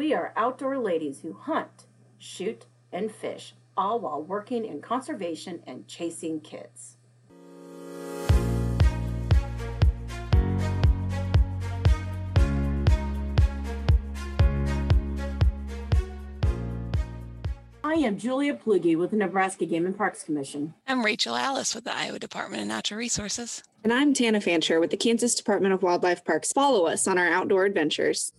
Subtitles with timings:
[0.00, 1.84] We are outdoor ladies who hunt,
[2.16, 6.96] shoot, and fish, all while working in conservation and chasing kids.
[17.84, 20.72] I am Julia Plugge with the Nebraska Game and Parks Commission.
[20.88, 23.62] I'm Rachel Ellis with the Iowa Department of Natural Resources.
[23.84, 26.54] And I'm Tanna Fanshier with the Kansas Department of Wildlife Parks.
[26.54, 28.32] Follow us on our outdoor adventures.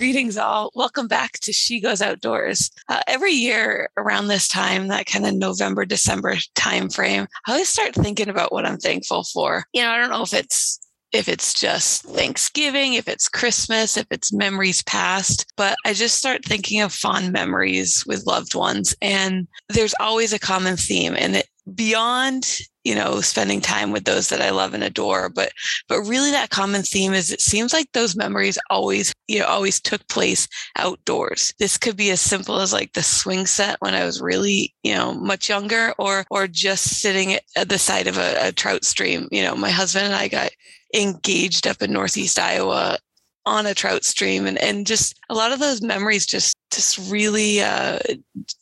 [0.00, 0.72] Greetings, all.
[0.74, 2.70] Welcome back to She Goes Outdoors.
[2.88, 7.94] Uh, every year around this time, that kind of November, December timeframe, I always start
[7.94, 9.66] thinking about what I'm thankful for.
[9.74, 10.80] You know, I don't know if it's
[11.12, 16.46] if it's just Thanksgiving, if it's Christmas, if it's memories past, but I just start
[16.46, 18.96] thinking of fond memories with loved ones.
[19.02, 21.14] And there's always a common theme.
[21.14, 25.52] And it, beyond you know spending time with those that i love and adore but
[25.88, 29.80] but really that common theme is it seems like those memories always you know always
[29.80, 31.54] took place outdoors.
[31.58, 34.94] This could be as simple as like the swing set when i was really you
[34.94, 39.28] know much younger or or just sitting at the side of a, a trout stream.
[39.30, 40.50] You know my husband and i got
[40.94, 42.98] engaged up in northeast iowa
[43.46, 47.60] on a trout stream and, and just a lot of those memories just just really
[47.60, 47.98] uh,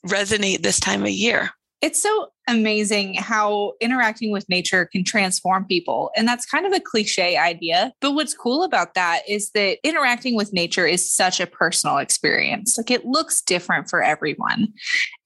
[0.06, 1.50] resonate this time of year.
[1.80, 6.10] It's so amazing how interacting with nature can transform people.
[6.16, 7.92] And that's kind of a cliche idea.
[8.00, 12.78] But what's cool about that is that interacting with nature is such a personal experience.
[12.78, 14.72] Like it looks different for everyone.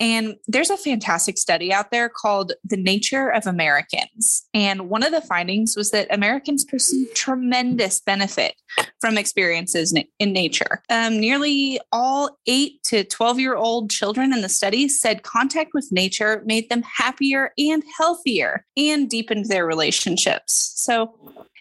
[0.00, 4.47] And there's a fantastic study out there called The Nature of Americans.
[4.53, 8.55] And one of the findings was that Americans perceive tremendous benefit
[9.00, 10.83] from experiences in nature.
[10.91, 15.89] Um, nearly all 8 to 12 year old children in the study said contact with
[15.93, 20.73] nature made them happy happier and healthier and deepened their relationships.
[20.77, 21.15] So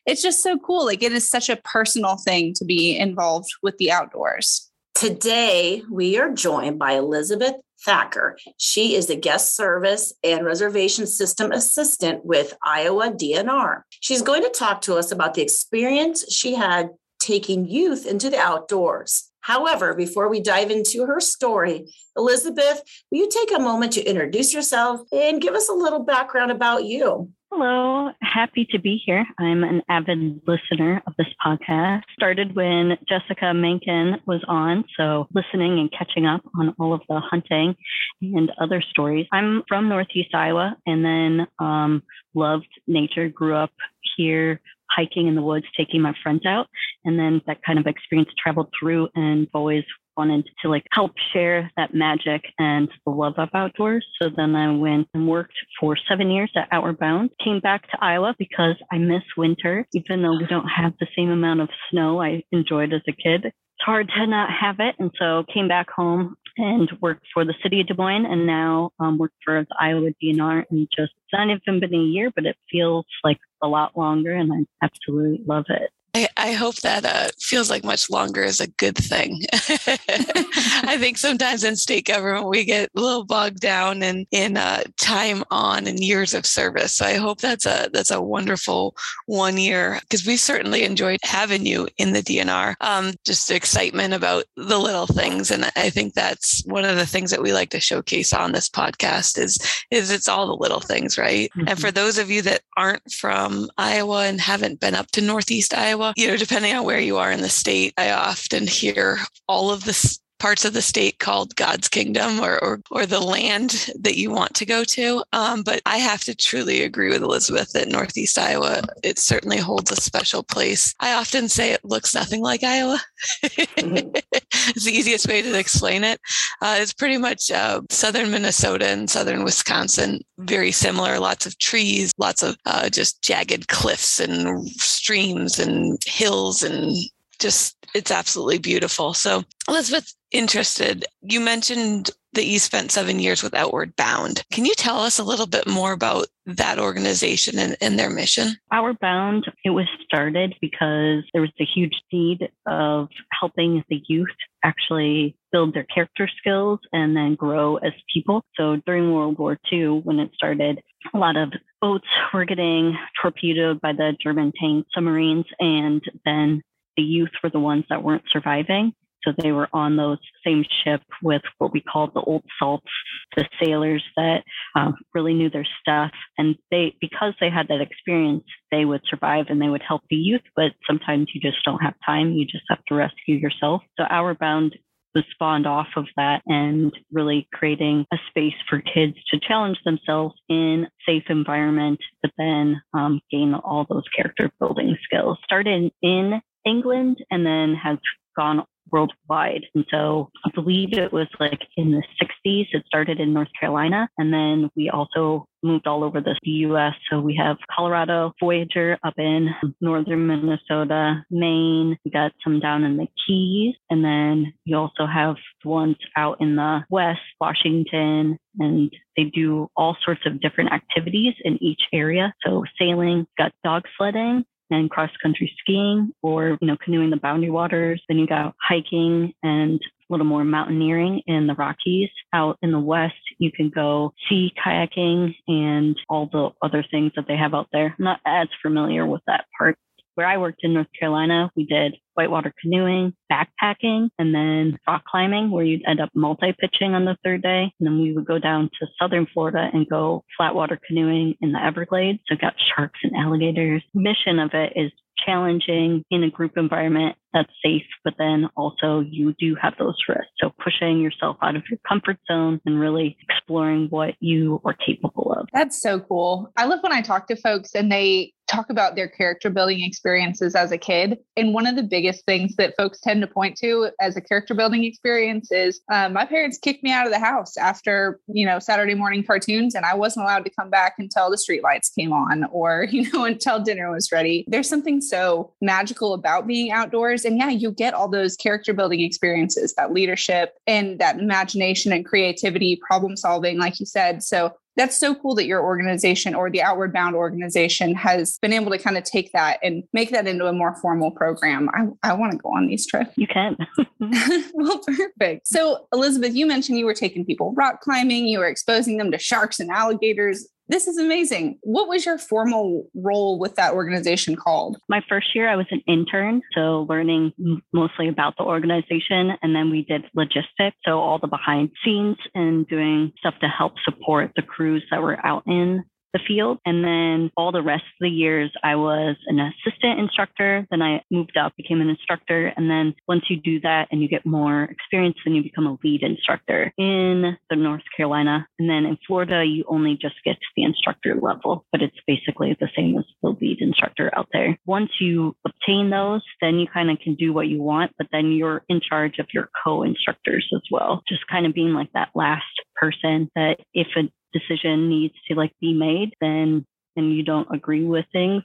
[0.05, 0.85] it's just so cool.
[0.85, 4.69] Like it is such a personal thing to be involved with the outdoors.
[4.95, 8.37] Today, we are joined by Elizabeth Thacker.
[8.57, 13.81] She is the guest service and reservation system assistant with Iowa DNR.
[13.99, 18.39] She's going to talk to us about the experience she had taking youth into the
[18.39, 19.30] outdoors.
[19.41, 24.53] However, before we dive into her story, Elizabeth, will you take a moment to introduce
[24.53, 27.31] yourself and give us a little background about you?
[27.53, 29.25] Hello, happy to be here.
[29.37, 32.03] I'm an avid listener of this podcast.
[32.13, 37.19] Started when Jessica Menken was on, so listening and catching up on all of the
[37.19, 37.75] hunting
[38.21, 39.27] and other stories.
[39.33, 42.03] I'm from Northeast Iowa and then um,
[42.33, 43.71] loved nature, grew up
[44.15, 44.61] here
[44.95, 46.67] hiking in the woods, taking my friends out.
[47.05, 49.83] And then that kind of experience traveled through and always
[50.17, 54.05] wanted to like help share that magic and the love of outdoors.
[54.21, 57.97] So then I went and worked for seven years at Outward Bound, came back to
[58.01, 62.21] Iowa because I miss winter, even though we don't have the same amount of snow
[62.21, 63.45] I enjoyed as a kid.
[63.45, 64.95] It's hard to not have it.
[64.99, 68.91] And so came back home and worked for the city of Des Moines and now
[68.99, 72.45] um, work for the Iowa DNR and just it's not even been a year, but
[72.45, 75.91] it feels like a lot longer and I absolutely love it.
[76.13, 79.41] I, I hope that uh, feels like much longer is a good thing.
[79.53, 84.83] I think sometimes in state government we get a little bogged down in in uh,
[84.97, 86.95] time on and years of service.
[86.95, 88.95] So I hope that's a that's a wonderful
[89.27, 92.75] one year because we certainly enjoyed having you in the DNR.
[92.81, 97.31] Um, just excitement about the little things, and I think that's one of the things
[97.31, 99.59] that we like to showcase on this podcast is
[99.91, 101.49] is it's all the little things, right?
[101.55, 101.69] Mm-hmm.
[101.69, 105.73] And for those of you that aren't from Iowa and haven't been up to Northeast
[105.73, 109.19] Iowa Iowa, you know, depending on where you are in the state, I often hear
[109.47, 109.93] all of the
[110.41, 114.55] parts of the state called God's kingdom or, or, or the land that you want
[114.55, 115.23] to go to.
[115.33, 119.91] Um, but I have to truly agree with Elizabeth that Northeast Iowa, it certainly holds
[119.91, 120.95] a special place.
[120.99, 122.99] I often say it looks nothing like Iowa.
[123.43, 126.19] it's the easiest way to explain it.
[126.59, 131.19] Uh, it's pretty much uh, southern Minnesota and southern Wisconsin, very similar.
[131.19, 136.95] Lots of trees, lots of uh, just jagged cliffs and streams and hills and
[137.41, 139.13] just it's absolutely beautiful.
[139.13, 144.43] So, Elizabeth, interested, you mentioned that you spent seven years with Outward Bound.
[144.53, 148.53] Can you tell us a little bit more about that organization and, and their mission?
[148.71, 154.29] Outward Bound, it was started because there was a huge need of helping the youth
[154.63, 158.45] actually build their character skills and then grow as people.
[158.55, 160.81] So during World War II, when it started,
[161.13, 161.51] a lot of
[161.81, 166.61] boats were getting torpedoed by the German tank submarines, and then
[166.97, 168.93] the youth were the ones that weren't surviving.
[169.23, 172.87] So they were on those same ship with what we called the old salts,
[173.35, 174.43] the sailors that
[174.75, 176.11] um, really knew their stuff.
[176.37, 180.15] And they, because they had that experience, they would survive and they would help the
[180.15, 180.41] youth.
[180.55, 182.33] But sometimes you just don't have time.
[182.33, 183.83] You just have to rescue yourself.
[183.99, 184.75] So Outward Bound
[185.13, 190.35] was spawned off of that and really creating a space for kids to challenge themselves
[190.49, 195.37] in safe environment, but then um, gain all those character building skills.
[195.43, 197.97] Started in England and then has
[198.35, 199.65] gone worldwide.
[199.73, 202.67] And so I believe it was like in the 60s.
[202.71, 204.09] It started in North Carolina.
[204.17, 206.93] And then we also moved all over the US.
[207.09, 209.49] So we have Colorado, Voyageur up in
[209.79, 211.97] northern Minnesota, Maine.
[212.03, 213.75] We got some down in the Keys.
[213.89, 219.95] And then you also have ones out in the West, Washington, and they do all
[220.03, 222.33] sorts of different activities in each area.
[222.45, 227.51] So sailing, got dog sledding, and cross country skiing or, you know, canoeing the boundary
[227.51, 228.01] waters.
[228.07, 232.09] Then you got hiking and a little more mountaineering in the Rockies.
[232.33, 237.25] Out in the West, you can go sea kayaking and all the other things that
[237.27, 237.95] they have out there.
[237.99, 239.77] I'm not as familiar with that part
[240.21, 245.49] where I worked in North Carolina, we did whitewater canoeing, backpacking, and then rock climbing,
[245.49, 247.73] where you'd end up multi pitching on the third day.
[247.79, 251.65] And then we would go down to southern Florida and go flatwater canoeing in the
[251.65, 252.19] Everglades.
[252.27, 253.81] So got sharks and alligators.
[253.95, 254.91] Mission of it is
[255.25, 260.25] challenging in a group environment that's safe, but then also you do have those risks.
[260.39, 265.33] So pushing yourself out of your comfort zone and really exploring what you are capable
[265.33, 265.47] of.
[265.53, 266.51] That's so cool.
[266.57, 270.55] I love when I talk to folks and they talk about their character building experiences
[270.55, 271.17] as a kid.
[271.37, 274.53] And one of the biggest things that folks tend to point to as a character
[274.53, 278.59] building experience is um, my parents kicked me out of the house after, you know,
[278.59, 282.43] Saturday morning cartoons, and I wasn't allowed to come back until the streetlights came on
[282.51, 284.43] or, you know, until dinner was ready.
[284.47, 287.25] There's something so magical about being outdoors.
[287.25, 292.05] And yeah, you get all those character building experiences, that leadership and that imagination and
[292.05, 294.23] creativity, problem solving, like you said.
[294.23, 298.71] So that's so cool that your organization or the outward bound organization has been able
[298.71, 301.69] to kind of take that and make that into a more formal program.
[301.73, 303.11] I, I want to go on these trips.
[303.17, 303.57] You can.
[304.53, 305.47] Well perfect.
[305.47, 309.17] So elizabeth you mentioned you were taking people rock climbing you were exposing them to
[309.17, 311.59] sharks and alligators this is amazing.
[311.61, 314.77] What was your formal role with that organization called?
[314.87, 317.33] My first year, I was an intern, so learning
[317.73, 319.31] mostly about the organization.
[319.41, 323.73] And then we did logistics, so all the behind scenes and doing stuff to help
[323.83, 326.59] support the crews that were out in the field.
[326.65, 330.65] And then all the rest of the years, I was an assistant instructor.
[330.69, 332.53] Then I moved up, became an instructor.
[332.55, 335.77] And then once you do that and you get more experience, then you become a
[335.83, 338.47] lead instructor in the North Carolina.
[338.59, 342.55] And then in Florida, you only just get to the instructor level, but it's basically
[342.59, 344.57] the same as the lead instructor out there.
[344.65, 348.31] Once you obtain those, then you kind of can do what you want, but then
[348.31, 351.01] you're in charge of your co instructors as well.
[351.07, 352.43] Just kind of being like that last
[352.75, 356.65] person that if a decision needs to like be made, then
[356.97, 358.43] and you don't agree with things,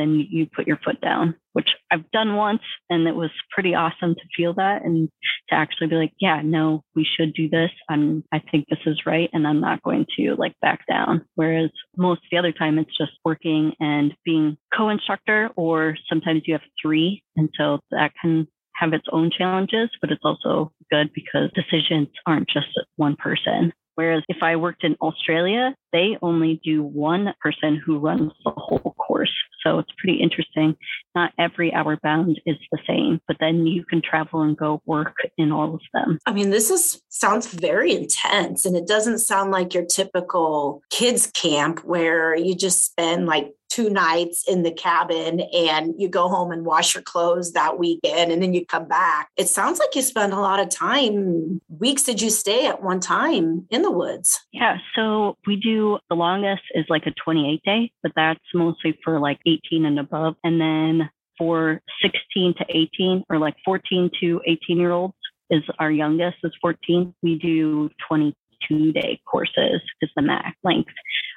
[0.00, 4.14] then you put your foot down, which I've done once and it was pretty awesome
[4.14, 5.08] to feel that and
[5.50, 7.70] to actually be like, yeah, no, we should do this.
[7.88, 11.26] I'm I think this is right and I'm not going to like back down.
[11.34, 16.62] Whereas most the other time it's just working and being co-instructor or sometimes you have
[16.80, 17.22] three.
[17.36, 22.48] And so that can have its own challenges, but it's also good because decisions aren't
[22.48, 23.72] just one person.
[24.00, 28.94] Whereas if I worked in Australia, they only do one person who runs the whole
[28.98, 29.32] course.
[29.62, 30.76] So it's pretty interesting.
[31.14, 35.16] Not every hour Bound is the same, but then you can travel and go work
[35.36, 36.18] in all of them.
[36.26, 41.26] I mean, this is sounds very intense and it doesn't sound like your typical kids
[41.26, 46.50] camp where you just spend like two nights in the cabin and you go home
[46.50, 49.30] and wash your clothes that weekend and then you come back.
[49.36, 51.60] It sounds like you spend a lot of time.
[51.68, 54.40] Weeks did you stay at one time in the woods?
[54.52, 54.78] Yeah.
[54.94, 59.38] So we do the longest is like a 28 day, but that's mostly for like
[59.46, 60.34] 18 and above.
[60.44, 65.14] And then for 16 to 18 or like 14 to 18 year olds
[65.50, 67.14] is our youngest is 14.
[67.22, 70.92] We do 22 day courses is the max length.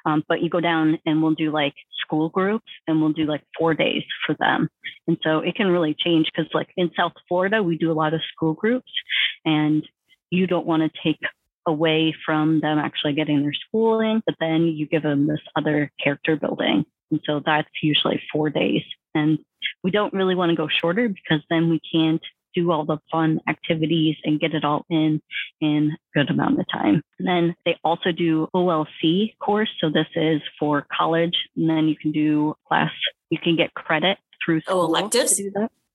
[0.06, 1.74] Um, but you go down and we'll do like
[2.06, 4.70] school groups and we'll do like four days for them.
[5.08, 8.14] And so it can really change because like in South Florida, we do a lot
[8.14, 8.92] of school groups
[9.46, 9.84] and
[10.30, 11.20] you don't want to take
[11.66, 16.36] away from them actually getting their schooling, but then you give them this other character
[16.36, 16.86] building.
[17.12, 18.82] And so that's usually four days.
[19.16, 19.40] And
[19.84, 22.22] we don't really want to go shorter because then we can't
[22.54, 25.22] do all the fun activities and get it all in
[25.62, 27.02] in a good amount of time.
[27.20, 29.70] And then they also do OLC course.
[29.80, 31.36] So this is for college.
[31.56, 32.92] And then you can do class,
[33.30, 34.82] you can get credit through oh, school.
[34.82, 35.42] Oh, electives?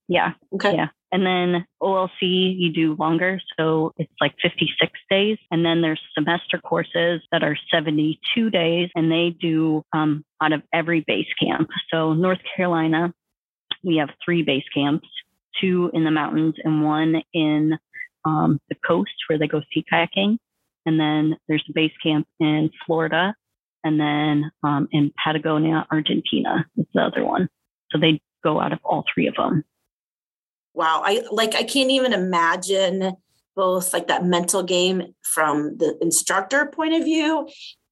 [0.09, 0.33] Yeah.
[0.55, 0.75] Okay.
[0.75, 0.89] Yeah.
[1.11, 3.41] And then OLC, you do longer.
[3.59, 5.39] So it's like 56 days.
[5.51, 10.63] And then there's semester courses that are 72 days, and they do um, out of
[10.73, 11.69] every base camp.
[11.91, 13.15] So North Carolina,
[13.83, 15.09] we have three base camps
[15.61, 17.79] two in the mountains and one in
[18.25, 20.39] um, the coast where they go sea kayaking.
[20.87, 23.35] And then there's a base camp in Florida.
[23.85, 27.49] And then um, in Patagonia, Argentina is the other one.
[27.91, 29.65] So they go out of all three of them.
[30.75, 31.03] Wow.
[31.05, 33.17] I like, I can't even imagine
[33.57, 37.49] both like that mental game from the instructor point of view.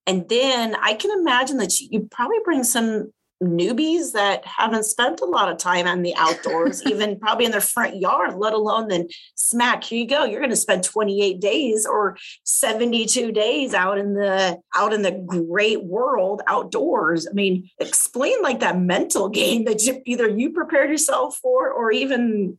[0.07, 3.11] And then I can imagine that you, probably bring some
[3.43, 7.59] newbies that haven't spent a lot of time on the outdoors, even probably in their
[7.59, 10.23] front yard, let alone then smack, here you go.
[10.23, 15.11] You're going to spend 28 days or 72 days out in the out in the
[15.11, 17.27] great world outdoors.
[17.27, 21.91] I mean, explain like that mental game that you, either you prepared yourself for or
[21.91, 22.57] even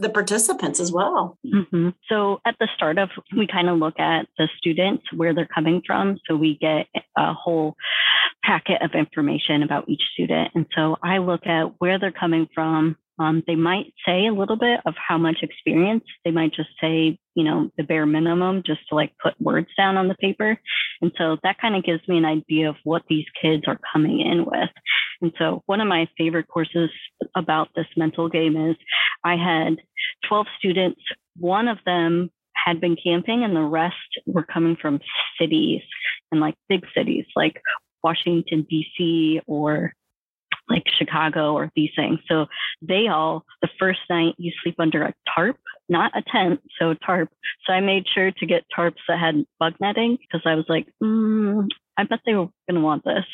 [0.00, 1.38] the participants as well.
[1.46, 1.90] Mm-hmm.
[2.08, 5.82] So at the start of, we kind of look at the students, where they're coming
[5.86, 6.18] from.
[6.26, 7.76] So we get a whole
[8.42, 10.52] packet of information about each student.
[10.54, 12.96] And so I look at where they're coming from.
[13.20, 16.04] Um, they might say a little bit of how much experience.
[16.24, 19.98] They might just say, you know, the bare minimum just to like put words down
[19.98, 20.58] on the paper.
[21.02, 24.20] And so that kind of gives me an idea of what these kids are coming
[24.20, 24.70] in with.
[25.20, 26.88] And so one of my favorite courses
[27.36, 28.76] about this mental game is
[29.22, 29.76] I had
[30.26, 31.00] 12 students.
[31.38, 35.00] One of them had been camping and the rest were coming from
[35.38, 35.82] cities
[36.32, 37.60] and like big cities like
[38.02, 39.92] Washington, D.C., or
[40.70, 42.20] like Chicago or these things.
[42.28, 42.46] So
[42.80, 45.56] they all, the first night you sleep under a tarp,
[45.88, 47.28] not a tent, so tarp.
[47.66, 50.86] So I made sure to get tarps that had bug netting because I was like,
[51.02, 51.68] mm,
[52.00, 53.24] I bet they were going to want this.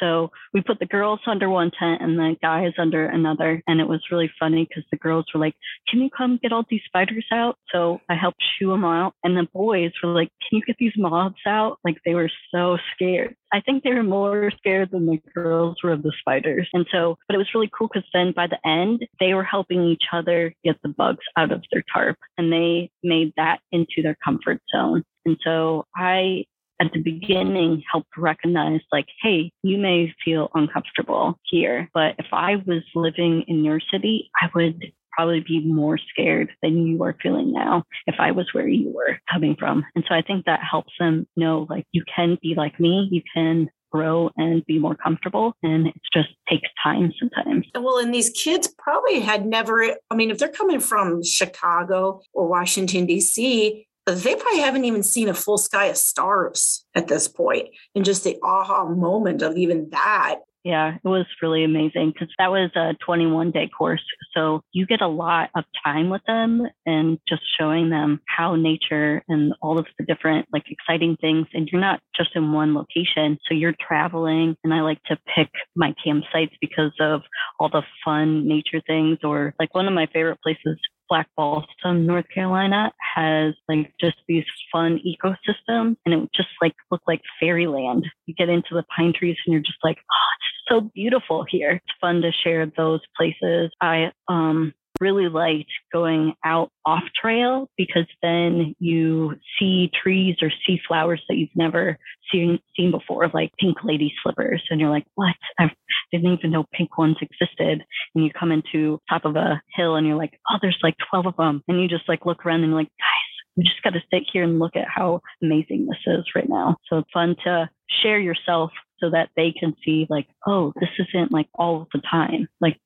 [0.00, 3.62] So we put the girls under one tent and the guys under another.
[3.66, 5.54] And it was really funny because the girls were like,
[5.88, 7.56] Can you come get all these spiders out?
[7.70, 9.14] So I helped shoo them out.
[9.22, 11.78] And the boys were like, Can you get these moths out?
[11.84, 13.36] Like they were so scared.
[13.52, 16.68] I think they were more scared than the girls were of the spiders.
[16.72, 19.84] And so, but it was really cool because then by the end, they were helping
[19.84, 24.16] each other get the bugs out of their tarp and they made that into their
[24.24, 25.04] comfort zone.
[25.24, 26.44] And so I
[26.82, 32.56] at the beginning helped recognize like, hey, you may feel uncomfortable here, but if I
[32.66, 37.52] was living in your city, I would probably be more scared than you are feeling
[37.52, 39.84] now if I was where you were coming from.
[39.94, 43.22] And so I think that helps them know like you can be like me, you
[43.32, 45.54] can grow and be more comfortable.
[45.62, 47.66] And it just takes time sometimes.
[47.78, 52.48] Well, and these kids probably had never, I mean, if they're coming from Chicago or
[52.48, 57.68] Washington, D.C., they probably haven't even seen a full sky of stars at this point
[57.94, 62.52] and just the aha moment of even that yeah, it was really amazing because that
[62.52, 64.02] was a 21 day course.
[64.34, 69.24] So you get a lot of time with them and just showing them how nature
[69.28, 71.48] and all of the different like exciting things.
[71.52, 73.38] And you're not just in one location.
[73.48, 74.56] So you're traveling.
[74.62, 77.22] And I like to pick my campsites because of
[77.58, 80.78] all the fun nature things or like one of my favorite places
[81.12, 87.02] Black Balsam, North Carolina has like just these fun ecosystems and it just like look
[87.06, 88.06] like fairyland.
[88.24, 91.72] You get into the pine trees and you're just like, oh, it's so beautiful here.
[91.72, 93.70] It's fun to share those places.
[93.82, 94.72] I um
[95.02, 101.36] really liked going out off trail because then you see trees or see flowers that
[101.36, 101.98] you've never
[102.30, 105.34] seen seen before, like pink lady slippers, and you're like, "What?
[105.58, 105.70] I
[106.12, 110.06] didn't even know pink ones existed." And you come into top of a hill, and
[110.06, 112.70] you're like, "Oh, there's like 12 of them," and you just like look around and
[112.70, 116.14] you're like, "Guys, we just got to sit here and look at how amazing this
[116.14, 117.68] is right now." So it's fun to
[118.02, 122.48] share yourself so that they can see like, "Oh, this isn't like all the time.
[122.60, 122.78] Like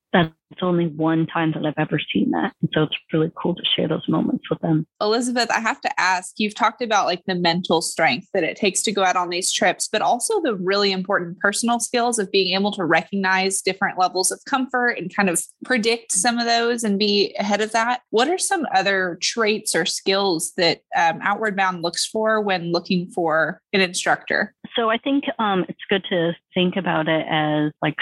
[0.51, 2.53] that's only one time that I've ever seen that.
[2.61, 4.87] And so it's really cool to share those moments with them.
[5.01, 8.83] Elizabeth, I have to ask you've talked about like the mental strength that it takes
[8.83, 12.55] to go out on these trips, but also the really important personal skills of being
[12.55, 16.99] able to recognize different levels of comfort and kind of predict some of those and
[16.99, 18.01] be ahead of that.
[18.11, 23.11] What are some other traits or skills that um, Outward Bound looks for when looking
[23.11, 24.55] for an instructor?
[24.77, 27.97] So I think um, it's good to think about it as like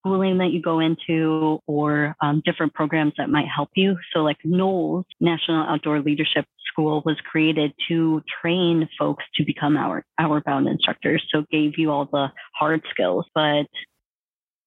[0.00, 3.96] schooling that you go into or um, different programs that might help you.
[4.12, 10.04] So, like NOLS, National Outdoor Leadership School, was created to train folks to become our
[10.18, 11.24] outward bound instructors.
[11.32, 12.28] So, gave you all the
[12.58, 13.26] hard skills.
[13.34, 13.66] But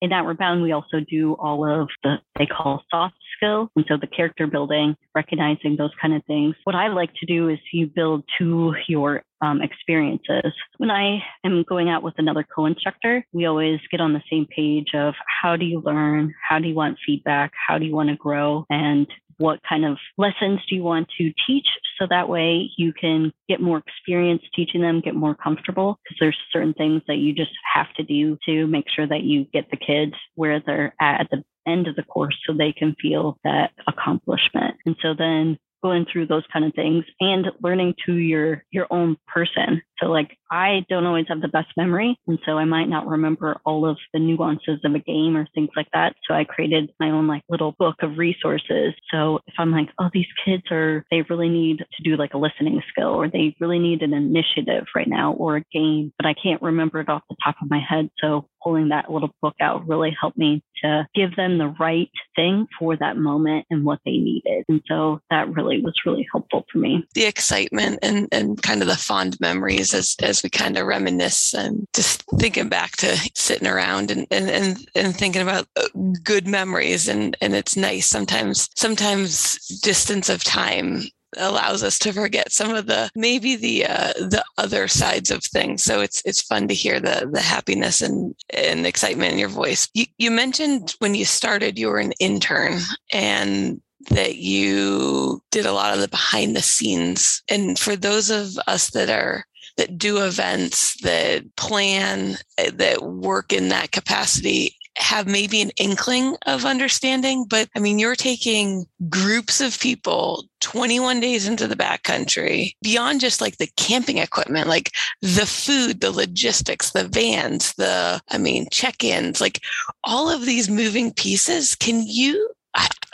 [0.04, 3.96] in Outward Bound, we also do all of the they call soft skills, and so
[3.96, 6.56] the character building, recognizing those kind of things.
[6.66, 10.54] What I like to do is you build to your um, experiences.
[10.78, 14.92] When I am going out with another co-instructor, we always get on the same page
[14.94, 18.16] of how do you learn, how do you want feedback, how do you want to
[18.16, 19.06] grow, and
[19.38, 21.68] what kind of lessons do you want to teach?
[22.00, 26.38] So that way you can get more experience teaching them, get more comfortable because there's
[26.52, 29.78] certain things that you just have to do to make sure that you get the
[29.78, 33.72] kids where they're at at the end of the course so they can feel that
[33.88, 34.75] accomplishment.
[34.86, 39.17] And so then going through those kind of things and learning to your your own
[39.27, 43.08] person so like i don't always have the best memory and so i might not
[43.08, 46.92] remember all of the nuances of a game or things like that so i created
[47.00, 51.06] my own like little book of resources so if i'm like oh these kids are
[51.12, 54.86] they really need to do like a listening skill or they really need an initiative
[54.96, 57.80] right now or a game but i can't remember it off the top of my
[57.80, 62.10] head so pulling that little book out really helped me to give them the right
[62.36, 64.64] thing for that moment and what they needed.
[64.70, 67.06] And so that really was really helpful for me.
[67.14, 71.54] The excitement and, and kind of the fond memories as, as we kind of reminisce
[71.54, 75.88] and just thinking back to sitting around and, and, and, and thinking about uh,
[76.24, 77.08] good memories.
[77.08, 81.04] And, and it's nice sometimes, sometimes distance of time
[81.38, 85.84] allows us to forget some of the maybe the uh, the other sides of things.
[85.84, 89.90] So it's it's fun to hear the the happiness and and excitement in your voice.
[89.94, 92.80] You, you mentioned when you started you were an intern
[93.12, 97.42] and that you did a lot of the behind the scenes.
[97.50, 99.46] And for those of us that are
[99.77, 106.36] that do events, that plan, eh, that work in that capacity, have maybe an inkling
[106.46, 112.74] of understanding, but I mean, you're taking groups of people 21 days into the backcountry
[112.82, 118.38] beyond just like the camping equipment, like the food, the logistics, the vans, the, I
[118.38, 119.62] mean, check ins, like
[120.03, 121.75] all of these moving pieces.
[121.75, 122.50] Can you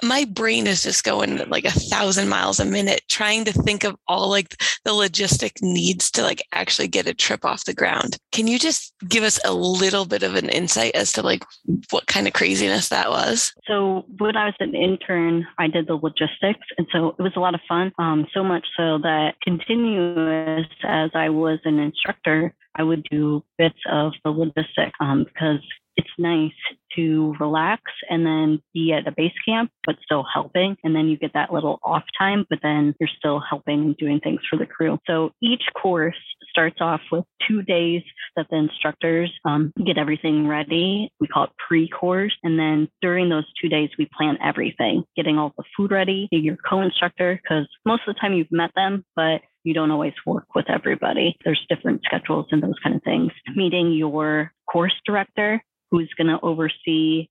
[0.03, 3.95] my brain is just going like a thousand miles a minute trying to think of
[4.07, 8.17] all like the logistic needs to like actually get a trip off the ground.
[8.31, 11.43] Can you just give us a little bit of an insight as to like
[11.89, 13.53] what kind of craziness that was?
[13.67, 17.39] So when I was an intern, I did the logistics, and so it was a
[17.39, 17.91] lot of fun.
[17.97, 23.79] Um, so much so that continuous as I was an instructor, I would do bits
[23.89, 25.59] of the logistics um, because
[25.97, 26.51] it's nice
[26.95, 30.75] to relax and then be at a base camp, but still helping.
[30.83, 34.19] And then you get that little off time, but then you're still helping and doing
[34.19, 34.97] things for the crew.
[35.07, 36.15] So each course
[36.49, 38.01] starts off with two days
[38.35, 41.11] that the instructors um, get everything ready.
[41.19, 42.35] We call it pre-course.
[42.43, 46.57] And then during those two days, we plan everything, getting all the food ready, your
[46.67, 50.69] co-instructor, because most of the time you've met them, but you don't always work with
[50.69, 51.35] everybody.
[51.43, 53.31] There's different schedules and those kind of things.
[53.55, 56.73] Meeting your course director who's going to oversee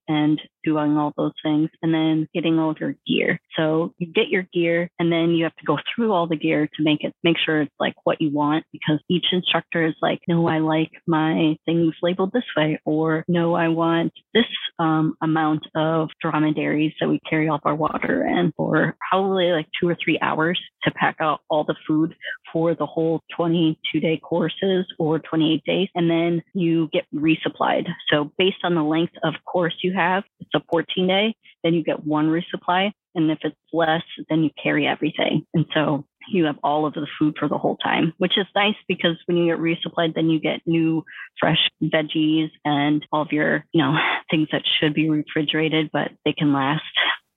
[0.07, 3.39] and doing all those things and then getting all your gear.
[3.55, 6.67] So you get your gear and then you have to go through all the gear
[6.67, 10.19] to make it make sure it's like what you want because each instructor is like,
[10.27, 14.45] no, I like my things labeled this way or no, I want this
[14.79, 19.87] um, amount of dromedaries that we carry off our water in for probably like two
[19.87, 22.15] or three hours to pack out all the food
[22.51, 25.89] for the whole 22 day courses or 28 days.
[25.95, 27.87] And then you get resupplied.
[28.11, 31.83] So based on the length of course you have, it's a 14 day, then you
[31.83, 32.91] get one resupply.
[33.15, 35.45] And if it's less, then you carry everything.
[35.53, 38.75] And so you have all of the food for the whole time, which is nice
[38.87, 41.03] because when you get resupplied, then you get new
[41.39, 43.95] fresh veggies and all of your, you know,
[44.31, 46.83] things that should be refrigerated, but they can last,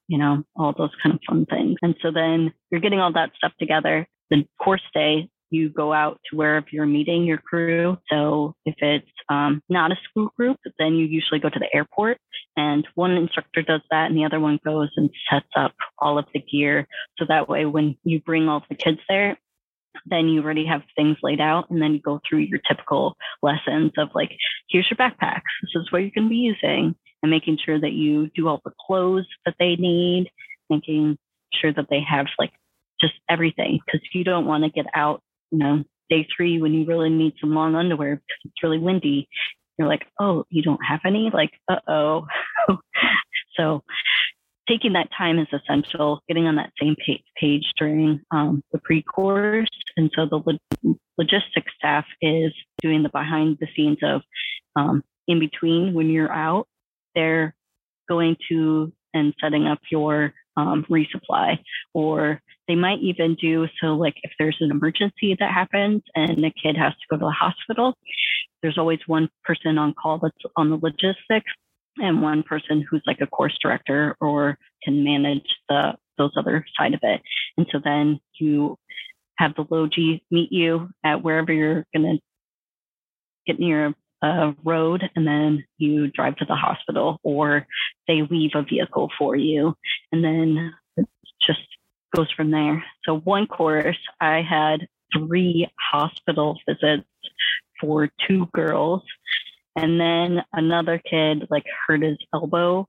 [0.08, 1.76] you know, all those kind of fun things.
[1.82, 4.06] And so then you're getting all that stuff together.
[4.30, 7.98] The course day you go out to wherever you're meeting your crew.
[8.10, 12.18] So if it's um, not a school group, then you usually go to the airport
[12.56, 16.26] and one instructor does that and the other one goes and sets up all of
[16.32, 16.86] the gear.
[17.18, 19.38] So that way, when you bring all the kids there,
[20.06, 23.92] then you already have things laid out and then you go through your typical lessons
[23.98, 24.30] of like,
[24.68, 25.42] here's your backpacks.
[25.62, 28.60] This is what you're going to be using and making sure that you do all
[28.64, 30.30] the clothes that they need,
[30.70, 31.18] making
[31.60, 32.52] sure that they have like
[33.00, 36.84] just everything because you don't want to get out you know, day three when you
[36.86, 39.28] really need some long underwear because it's really windy.
[39.78, 41.30] You're like, oh, you don't have any?
[41.32, 42.26] Like, uh oh.
[43.56, 43.82] so
[44.68, 46.96] taking that time is essential, getting on that same
[47.38, 49.68] page during um, the pre course.
[49.96, 54.22] And so the log- logistics staff is doing the behind the scenes of
[54.76, 56.66] um, in between when you're out,
[57.14, 57.54] they're
[58.08, 61.58] going to and setting up your um, resupply
[61.94, 66.50] or they might even do so, like if there's an emergency that happens and a
[66.50, 67.94] kid has to go to the hospital,
[68.62, 71.50] there's always one person on call that's on the logistics
[71.98, 76.94] and one person who's like a course director or can manage the those other side
[76.94, 77.20] of it.
[77.56, 78.78] And so then you
[79.38, 82.18] have the logi meet you at wherever you're going to
[83.46, 87.66] get near a road and then you drive to the hospital or
[88.06, 89.74] they leave a vehicle for you
[90.12, 91.06] and then it
[91.44, 91.60] just
[92.14, 92.84] goes from there.
[93.04, 97.08] So one course, I had three hospital visits
[97.80, 99.02] for two girls.
[99.74, 102.86] And then another kid like hurt his elbow.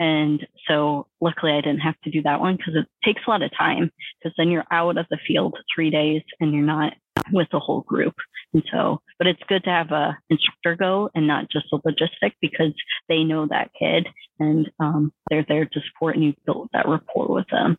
[0.00, 3.42] And so luckily I didn't have to do that one because it takes a lot
[3.42, 6.94] of time because then you're out of the field three days and you're not
[7.32, 8.14] with the whole group.
[8.52, 12.32] And so, but it's good to have a instructor go and not just a logistic
[12.40, 12.72] because
[13.08, 17.28] they know that kid and um, they're there to support and you build that rapport
[17.28, 17.76] with them.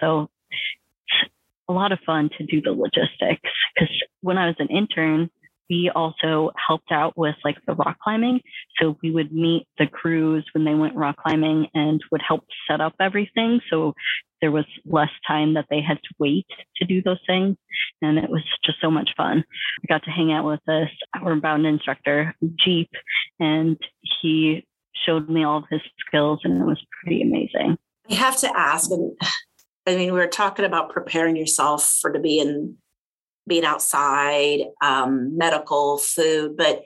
[0.00, 1.30] So it's
[1.68, 5.30] a lot of fun to do the logistics because when I was an intern,
[5.68, 8.40] we also helped out with like the rock climbing.
[8.80, 12.80] So we would meet the crews when they went rock climbing and would help set
[12.80, 13.60] up everything.
[13.70, 13.94] So
[14.40, 17.56] there was less time that they had to wait to do those things.
[18.02, 19.44] And it was just so much fun.
[19.82, 22.90] I got to hang out with this outward bound instructor, Jeep,
[23.40, 23.78] and
[24.20, 24.66] he
[25.04, 27.76] showed me all of his skills and it was pretty amazing.
[28.10, 29.12] I have to ask, and
[29.86, 32.76] I mean, we were talking about preparing yourself for to be in
[33.46, 36.56] being outside, um, medical, food.
[36.56, 36.82] But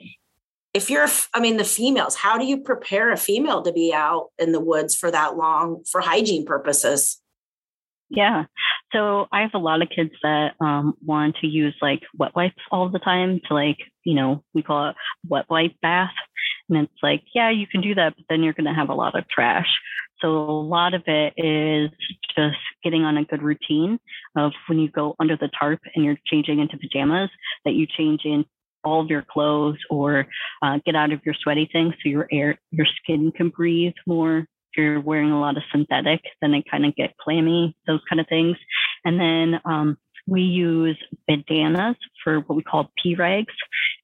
[0.73, 4.29] if you're, I mean, the females, how do you prepare a female to be out
[4.39, 7.21] in the woods for that long for hygiene purposes?
[8.09, 8.45] Yeah.
[8.91, 12.61] So I have a lot of kids that um, want to use like wet wipes
[12.69, 14.95] all the time to like, you know, we call it
[15.27, 16.11] wet wipe bath.
[16.69, 18.93] And it's like, yeah, you can do that, but then you're going to have a
[18.93, 19.67] lot of trash.
[20.21, 21.89] So a lot of it is
[22.35, 23.99] just getting on a good routine
[24.35, 27.29] of when you go under the tarp and you're changing into pajamas,
[27.65, 28.45] that you change in
[28.83, 30.27] all of your clothes or
[30.61, 34.39] uh, get out of your sweaty things so your air, your skin can breathe more.
[34.39, 38.19] If you're wearing a lot of synthetic, then it kind of get clammy, those kind
[38.19, 38.57] of things.
[39.03, 43.53] And then um, we use bandanas for what we call pee rags.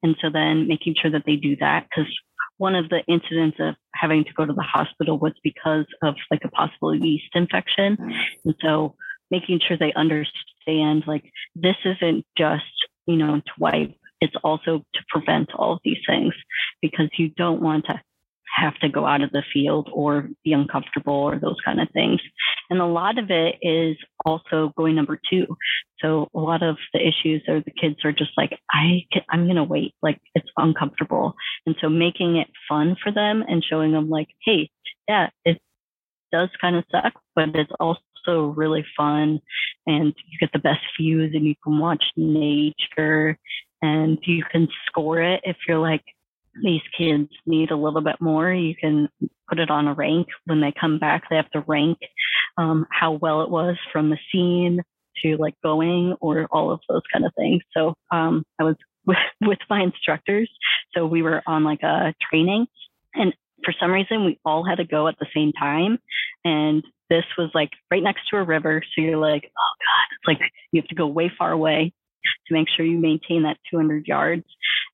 [0.03, 2.11] And so then making sure that they do that because
[2.57, 6.41] one of the incidents of having to go to the hospital was because of like
[6.43, 7.97] a possible yeast infection.
[7.97, 8.15] Mm.
[8.45, 8.95] And so
[9.31, 12.63] making sure they understand like this isn't just,
[13.05, 16.33] you know, to wipe, it's also to prevent all of these things
[16.81, 18.01] because you don't want to
[18.55, 22.19] have to go out of the field or be uncomfortable or those kind of things.
[22.69, 25.45] And a lot of it is also going number two.
[25.99, 29.45] So a lot of the issues are the kids are just like, I can, I'm
[29.45, 29.93] going to wait.
[30.01, 31.35] Like it's uncomfortable.
[31.65, 34.69] And so making it fun for them and showing them like, Hey,
[35.07, 35.59] yeah, it
[36.31, 39.39] does kind of suck, but it's also really fun
[39.85, 43.37] and you get the best views and you can watch nature
[43.81, 46.03] and you can score it if you're like,
[46.63, 49.09] these kids need a little bit more, you can
[49.49, 50.27] put it on a rank.
[50.45, 51.97] When they come back, they have to rank
[52.57, 54.81] um, how well it was from the scene
[55.23, 57.61] to like going or all of those kind of things.
[57.75, 60.49] So um, I was with, with my instructors.
[60.93, 62.67] So we were on like a training
[63.13, 65.97] and for some reason we all had to go at the same time.
[66.43, 68.83] And this was like right next to a river.
[68.83, 71.93] So you're like, oh God, it's like you have to go way far away
[72.47, 74.45] to make sure you maintain that 200 yards.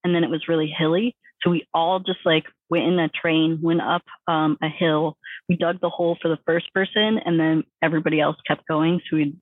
[0.04, 1.16] And then it was really hilly.
[1.44, 5.18] So we all just like went in a train, went up um, a hill.
[5.50, 9.02] We dug the hole for the first person, and then everybody else kept going.
[9.10, 9.36] So we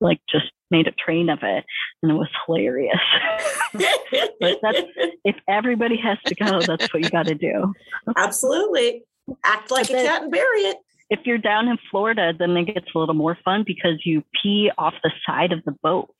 [0.00, 1.64] like just made a train of it,
[2.02, 3.00] and it was hilarious.
[3.72, 4.80] but that's
[5.24, 7.74] if everybody has to go, that's what you got to do.
[8.16, 9.02] Absolutely,
[9.44, 10.76] act like But a cat and bury it.
[11.10, 14.70] If you're down in Florida, then it gets a little more fun because you pee
[14.78, 16.14] off the side of the boat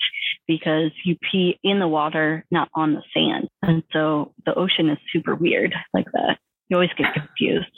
[0.50, 3.48] because you pee in the water, not on the sand.
[3.62, 6.38] And so the ocean is super weird like that.
[6.68, 7.70] You always get confused.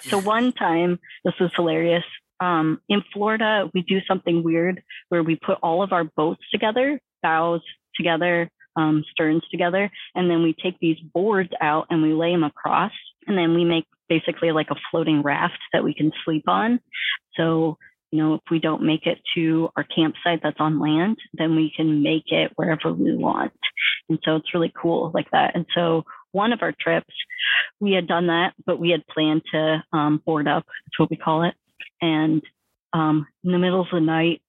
[0.00, 2.04] So one time, this was hilarious.
[2.40, 6.98] Um, in Florida, we do something weird where we put all of our boats together,
[7.22, 7.60] bows
[7.94, 12.44] together, um, sterns together, and then we take these boards out and we lay them
[12.44, 12.92] across,
[13.26, 16.80] and then we make basically like a floating raft that we can sleep on.
[17.36, 17.76] So,
[18.10, 21.72] you know, if we don't make it to our campsite that's on land, then we
[21.76, 23.52] can make it wherever we want.
[24.08, 25.54] And so it's really cool like that.
[25.54, 27.12] And so one of our trips,
[27.80, 30.64] we had done that, but we had planned to um, board up.
[30.66, 31.54] That's what we call it.
[32.00, 32.42] And
[32.92, 34.42] um, in the middle of the night,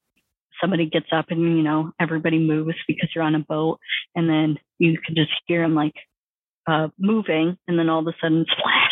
[0.62, 3.80] somebody gets up and you know everybody moves because you're on a boat,
[4.15, 5.93] and then you can just hear them like
[6.67, 8.87] uh, moving, and then all of a sudden splash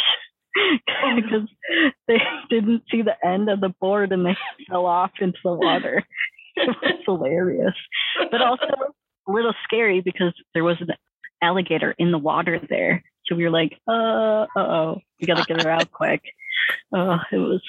[1.15, 1.47] because
[2.07, 2.17] they
[2.49, 4.37] didn't see the end of the board and they
[4.69, 6.03] fell off into the water.
[6.55, 7.73] it was hilarious,
[8.31, 8.65] but also
[9.27, 10.89] a little scary because there was an
[11.41, 13.03] alligator in the water there.
[13.25, 16.21] So we were like, uh, oh, we got to get her out quick.
[16.95, 17.61] Uh, it was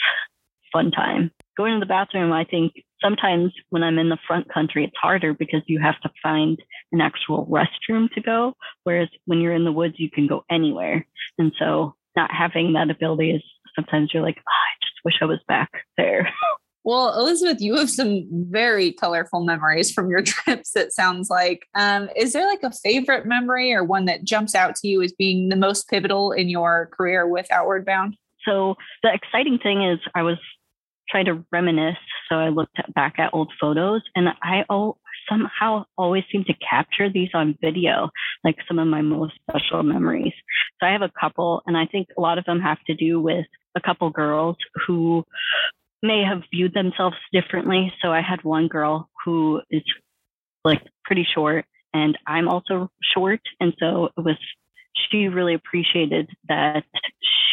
[0.73, 1.31] fun time.
[1.57, 5.33] Going to the bathroom, I think sometimes when I'm in the front country, it's harder
[5.33, 6.59] because you have to find
[6.93, 8.55] an actual restroom to go.
[8.85, 11.07] Whereas when you're in the woods, you can go anywhere.
[11.39, 13.43] And so not having that ability is
[13.75, 16.33] sometimes you're like, oh, I just wish I was back there.
[16.87, 21.67] Well, Elizabeth, you have some very colorful memories from your trips, it sounds like.
[21.75, 25.13] Um, is there like a favorite memory or one that jumps out to you as
[25.13, 28.17] being the most pivotal in your career with Outward Bound?
[28.45, 30.39] So, the exciting thing is, I was
[31.11, 31.97] trying to reminisce.
[32.29, 34.97] So, I looked at, back at old photos and I oh,
[35.29, 38.11] somehow always seem to capture these on video,
[38.45, 40.33] like some of my most special memories.
[40.81, 43.21] So, I have a couple, and I think a lot of them have to do
[43.21, 45.25] with a couple girls who
[46.03, 47.93] may have viewed themselves differently.
[48.03, 49.83] So I had one girl who is
[50.65, 53.41] like pretty short and I'm also short.
[53.61, 54.37] And so it was,
[55.11, 56.85] she really appreciated that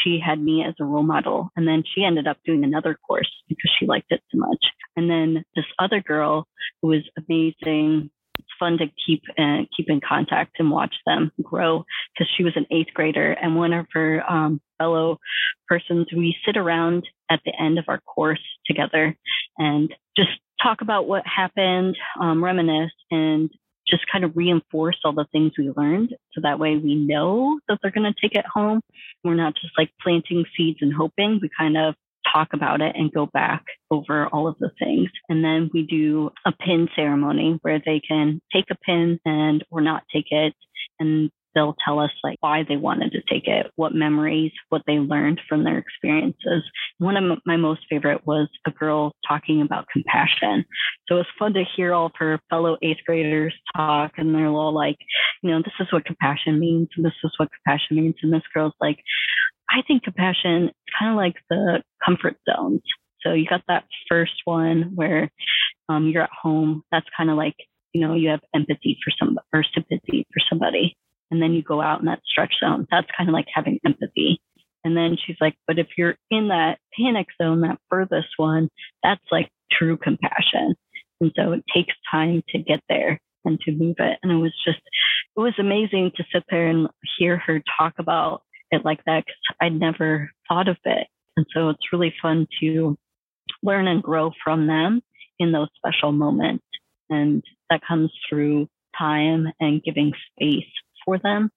[0.03, 1.49] she had me as a role model.
[1.55, 4.65] And then she ended up doing another course because she liked it so much.
[4.95, 6.47] And then this other girl
[6.83, 8.11] who was amazing.
[8.37, 12.53] It's fun to keep uh, keep in contact and watch them grow because she was
[12.55, 15.17] an eighth grader and one of her um, fellow
[15.67, 19.15] persons we sit around at the end of our course together
[19.57, 20.29] and just
[20.61, 23.49] talk about what happened um, reminisce and
[23.87, 27.79] just kind of reinforce all the things we learned so that way we know that
[27.81, 28.81] they're going to take it home.
[29.23, 31.39] We're not just like planting seeds and hoping.
[31.41, 31.95] We kind of
[32.31, 35.09] talk about it and go back over all of the things.
[35.29, 39.81] And then we do a pin ceremony where they can take a pin and or
[39.81, 40.53] not take it.
[40.99, 44.93] And they'll tell us like why they wanted to take it, what memories, what they
[44.93, 46.63] learned from their experiences.
[46.97, 50.65] One of my most favorite was a girl talking about compassion.
[51.07, 54.47] So it was fun to hear all of her fellow eighth graders talk and they're
[54.47, 54.97] all like,
[55.41, 58.15] you know, this is what compassion means and this is what compassion means.
[58.23, 58.97] And this girl's like,
[59.69, 62.82] I think compassion is kind of like the comfort zones.
[63.21, 65.32] So you got that first one where
[65.89, 66.84] um, you're at home.
[66.91, 67.56] That's kind of like,
[67.93, 70.97] you know, you have empathy for some or sympathy for somebody.
[71.32, 72.86] And then you go out in that stretch zone.
[72.91, 74.41] That's kind of like having empathy.
[74.84, 78.69] And then she's like, but if you're in that panic zone, that furthest one,
[79.02, 80.76] that's like true compassion.
[81.21, 84.19] And so it takes time to get there and to move it.
[84.21, 84.80] And it was just,
[85.36, 89.57] it was amazing to sit there and hear her talk about it like that because
[89.62, 91.07] I'd never thought of it.
[91.38, 92.97] And so it's really fun to
[93.62, 95.01] learn and grow from them
[95.39, 96.63] in those special moments.
[97.09, 100.69] And that comes through time and giving space
[101.05, 101.49] for them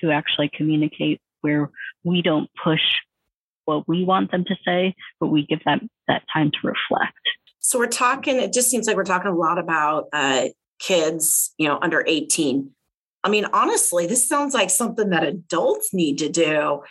[0.00, 1.70] to actually communicate where
[2.04, 2.80] we don't push
[3.64, 7.18] what we want them to say, but we give them that time to reflect.
[7.60, 11.66] So we're talking, it just seems like we're talking a lot about uh, kids, you
[11.66, 12.70] know, under 18.
[13.24, 16.82] I mean, honestly, this sounds like something that adults need to do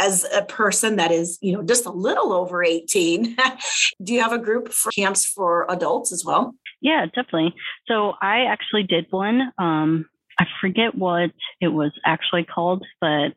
[0.00, 3.36] as a person that is, you know, just a little over 18.
[4.02, 6.54] do you have a group for camps for adults as well?
[6.80, 7.54] Yeah, definitely.
[7.86, 9.52] So I actually did one.
[9.58, 10.06] Um,
[10.38, 13.32] I forget what it was actually called, but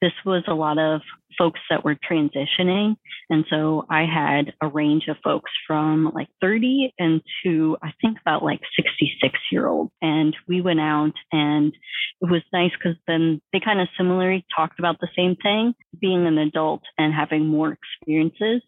[0.00, 1.02] this was a lot of
[1.36, 2.96] folks that were transitioning.
[3.30, 8.18] And so I had a range of folks from like 30 and to I think
[8.20, 9.90] about like 66 year old.
[10.02, 11.72] And we went out and
[12.20, 15.74] it was nice because then they kind of similarly talked about the same thing.
[16.00, 18.62] Being an adult and having more experiences,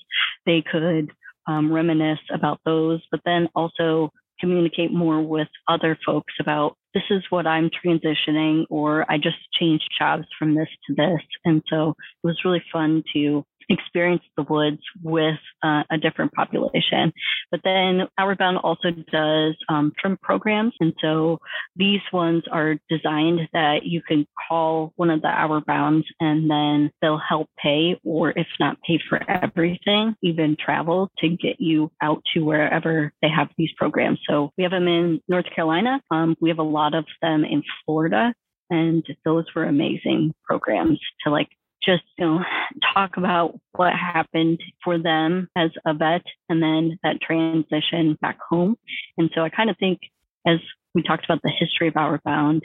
[0.47, 1.11] they could
[1.49, 7.23] um, reminisce about those, but then also communicate more with other folks about this is
[7.31, 11.21] what I'm transitioning, or I just changed jobs from this to this.
[11.45, 17.13] And so it was really fun to experience the woods with uh, a different population.
[17.51, 20.75] But then Outward also does um, programs.
[20.81, 21.39] And so
[21.77, 25.65] these ones are designed that you can call one of the Outward
[26.21, 31.61] and then they'll help pay, or if not pay for everything, even travel to get
[31.61, 34.19] you out to wherever they have these programs.
[34.29, 36.01] So we have them in North Carolina.
[36.11, 38.33] Um, we have a lot of them in Florida.
[38.71, 41.49] And those were amazing programs to like
[41.83, 42.45] just you know
[42.95, 48.77] talk about what happened for them as a vet and then that transition back home.
[49.19, 50.01] And so i kind of think
[50.47, 50.59] as
[50.95, 52.63] we talked about the history of outward bound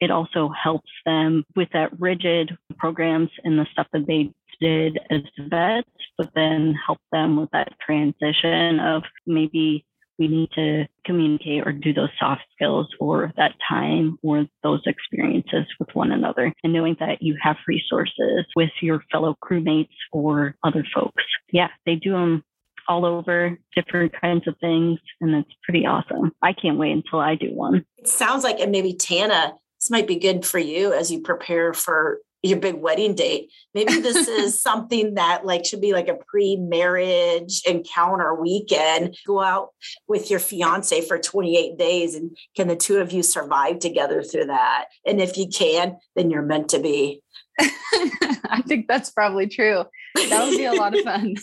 [0.00, 5.22] it also helps them with that rigid programs and the stuff that they did as
[5.48, 9.84] vets but then help them with that transition of maybe
[10.18, 15.66] we need to communicate or do those soft skills or that time or those experiences
[15.78, 20.84] with one another and knowing that you have resources with your fellow crewmates or other
[20.94, 21.24] folks.
[21.52, 22.44] Yeah, they do them
[22.88, 26.32] all over different kinds of things and it's pretty awesome.
[26.42, 27.84] I can't wait until I do one.
[27.98, 31.74] It sounds like and maybe Tanna this might be good for you as you prepare
[31.74, 33.52] for your big wedding date.
[33.74, 39.16] Maybe this is something that like should be like a pre-marriage encounter weekend.
[39.26, 39.70] Go out
[40.08, 44.46] with your fiance for 28 days and can the two of you survive together through
[44.46, 44.86] that?
[45.04, 47.22] And if you can, then you're meant to be.
[47.60, 49.84] I think that's probably true.
[50.14, 51.36] That would be a lot of fun.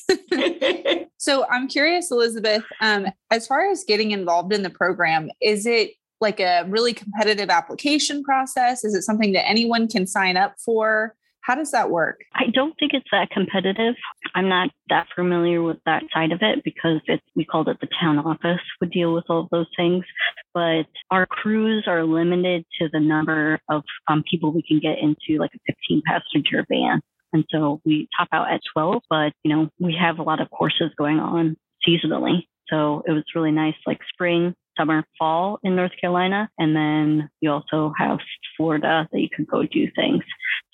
[1.17, 5.91] so I'm curious, Elizabeth, um, as far as getting involved in the program, is it
[6.23, 8.83] like a really competitive application process?
[8.83, 11.13] Is it something that anyone can sign up for?
[11.41, 12.21] How does that work?
[12.33, 13.95] I don't think it's that competitive.
[14.33, 17.89] I'm not that familiar with that side of it because it's we called it the
[18.01, 20.05] town office would deal with all of those things.
[20.53, 25.39] But our crews are limited to the number of um, people we can get into
[25.39, 27.01] like a 15 passenger van.
[27.33, 30.49] And so we top out at 12, but you know, we have a lot of
[30.49, 32.43] courses going on seasonally.
[32.69, 36.49] So it was really nice, like spring, summer, fall in North Carolina.
[36.57, 38.19] And then you also have
[38.57, 40.23] Florida that you could go do things.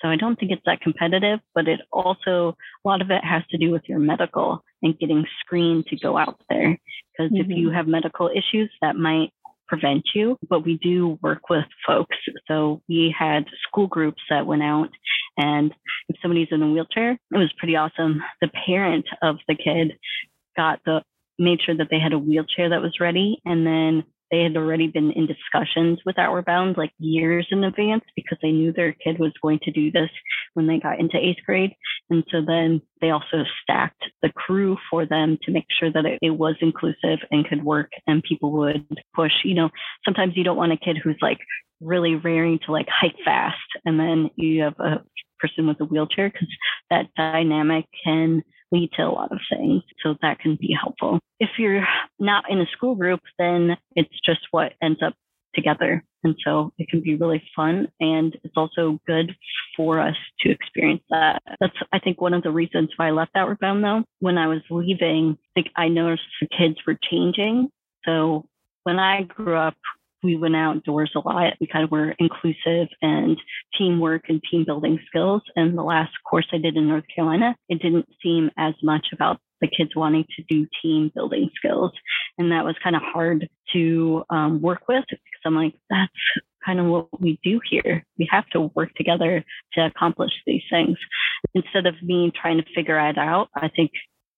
[0.02, 3.42] So I don't think it's that competitive, but it also, a lot of it has
[3.50, 6.78] to do with your medical and getting screened to go out there.
[7.12, 7.50] Because mm-hmm.
[7.50, 9.30] if you have medical issues, that might
[9.68, 12.16] prevent you, but we do work with folks.
[12.48, 14.88] So we had school groups that went out,
[15.36, 15.72] and
[16.08, 18.20] if somebody's in a wheelchair, it was pretty awesome.
[18.40, 19.92] The parent of the kid
[20.56, 21.02] got the
[21.40, 24.86] made sure that they had a wheelchair that was ready, and then they had already
[24.86, 29.18] been in discussions with Outward Bound like years in advance because they knew their kid
[29.18, 30.10] was going to do this
[30.54, 31.72] when they got into eighth grade.
[32.10, 36.18] And so then they also stacked the crew for them to make sure that it,
[36.22, 39.32] it was inclusive and could work and people would push.
[39.44, 39.70] You know,
[40.04, 41.38] sometimes you don't want a kid who's like
[41.80, 45.02] really raring to like hike fast and then you have a
[45.40, 46.48] person with a wheelchair because
[46.90, 49.82] that dynamic can lead to a lot of things.
[50.02, 51.18] So that can be helpful.
[51.38, 51.86] If you're
[52.18, 55.14] not in a school group, then it's just what ends up
[55.54, 56.04] together.
[56.22, 57.88] And so it can be really fun.
[57.98, 59.34] And it's also good
[59.76, 61.42] for us to experience that.
[61.60, 64.04] That's, I think, one of the reasons why I left Outward Bound, though.
[64.20, 65.38] When I was leaving,
[65.76, 67.70] I noticed the kids were changing.
[68.04, 68.46] So
[68.84, 69.76] when I grew up,
[70.22, 71.54] we went outdoors a lot.
[71.60, 73.38] We kind of were inclusive and
[73.76, 75.42] teamwork and team building skills.
[75.56, 79.38] And the last course I did in North Carolina, it didn't seem as much about
[79.60, 81.92] the kids wanting to do team building skills.
[82.38, 86.12] And that was kind of hard to um, work with because I'm like, that's
[86.64, 88.04] kind of what we do here.
[88.18, 90.96] We have to work together to accomplish these things.
[91.54, 93.90] Instead of me trying to figure it out, I think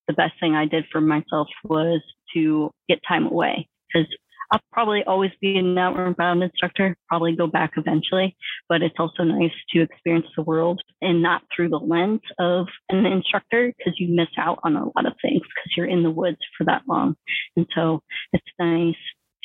[0.08, 2.02] the best thing I did for myself was
[2.34, 4.08] to get time away because
[4.52, 8.36] I'll probably always be an outward bound instructor, probably go back eventually,
[8.68, 13.06] but it's also nice to experience the world and not through the lens of an
[13.06, 16.38] instructor because you miss out on a lot of things because you're in the woods
[16.56, 17.16] for that long.
[17.56, 18.02] And so
[18.34, 18.94] it's nice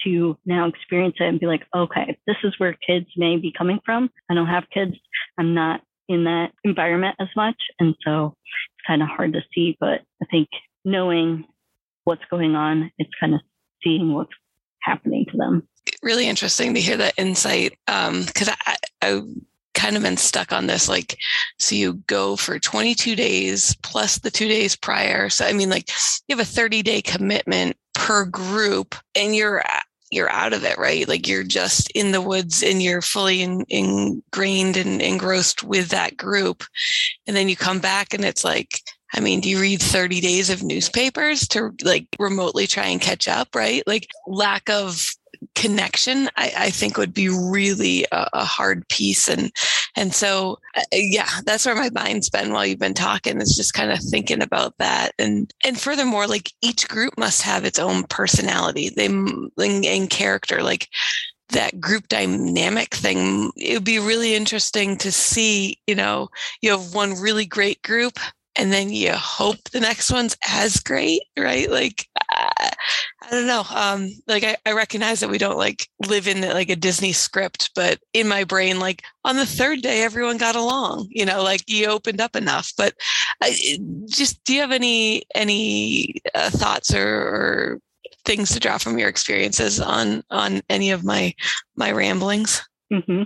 [0.03, 3.79] to now experience it and be like, okay, this is where kids may be coming
[3.85, 4.09] from.
[4.29, 4.93] I don't have kids.
[5.37, 7.57] I'm not in that environment as much.
[7.79, 10.49] And so it's kind of hard to see, but I think
[10.83, 11.45] knowing
[12.03, 13.41] what's going on, it's kind of
[13.83, 14.31] seeing what's
[14.81, 15.67] happening to them.
[16.01, 19.21] Really interesting to hear that insight because um, I, I
[19.73, 21.19] kind of been stuck on this like
[21.59, 25.29] so you go for 22 days plus the two days prior.
[25.29, 25.89] So i mean like
[26.27, 29.63] you have a 30 day commitment per group and you're
[30.09, 31.07] you're out of it right?
[31.07, 36.17] Like you're just in the woods and you're fully in, ingrained and engrossed with that
[36.17, 36.63] group.
[37.27, 38.79] And then you come back and it's like
[39.13, 43.27] I mean, do you read 30 days of newspapers to like remotely try and catch
[43.27, 43.83] up, right?
[43.87, 45.07] Like lack of
[45.55, 49.27] connection, I, I think would be really a, a, hard piece.
[49.27, 49.51] And,
[49.95, 53.73] and so, uh, yeah, that's where my mind's been while you've been talking is just
[53.73, 55.11] kind of thinking about that.
[55.19, 60.63] And, and furthermore, like each group must have its own personality they and, and character.
[60.63, 60.87] Like
[61.49, 66.29] that group dynamic thing, it would be really interesting to see, you know,
[66.61, 68.19] you have one really great group
[68.57, 71.69] and then you hope the next one's as great, right?
[71.69, 73.63] Like, I don't know.
[73.73, 77.71] Um, like I, I recognize that we don't like live in like a Disney script,
[77.75, 81.07] but in my brain, like on the third day, everyone got along.
[81.09, 82.71] You know, like you opened up enough.
[82.77, 82.93] But
[83.41, 87.79] I, just, do you have any any uh, thoughts or, or
[88.25, 91.33] things to draw from your experiences on on any of my
[91.75, 92.67] my ramblings?
[92.91, 93.23] Mm-hmm.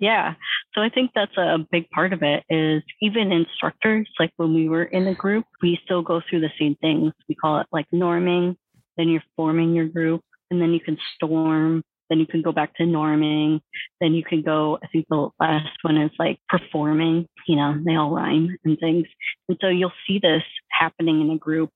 [0.00, 0.34] Yeah.
[0.74, 4.68] So I think that's a big part of it is even instructors, like when we
[4.68, 7.12] were in a group, we still go through the same things.
[7.28, 8.56] We call it like norming,
[8.96, 12.74] then you're forming your group, and then you can storm, then you can go back
[12.76, 13.60] to norming,
[14.00, 17.94] then you can go, I think the last one is like performing, you know, they
[17.96, 19.06] all rhyme and things.
[19.48, 21.70] And so you'll see this happening in a group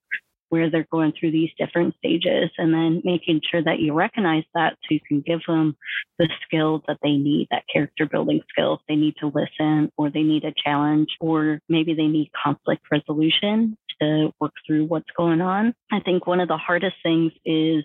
[0.51, 4.75] where they're going through these different stages and then making sure that you recognize that
[4.75, 5.77] so you can give them
[6.19, 8.81] the skills that they need, that character building skills.
[8.89, 13.79] They need to listen or they need a challenge or maybe they need conflict resolution
[14.03, 15.75] to work through what's going on.
[15.93, 17.85] I think one of the hardest things is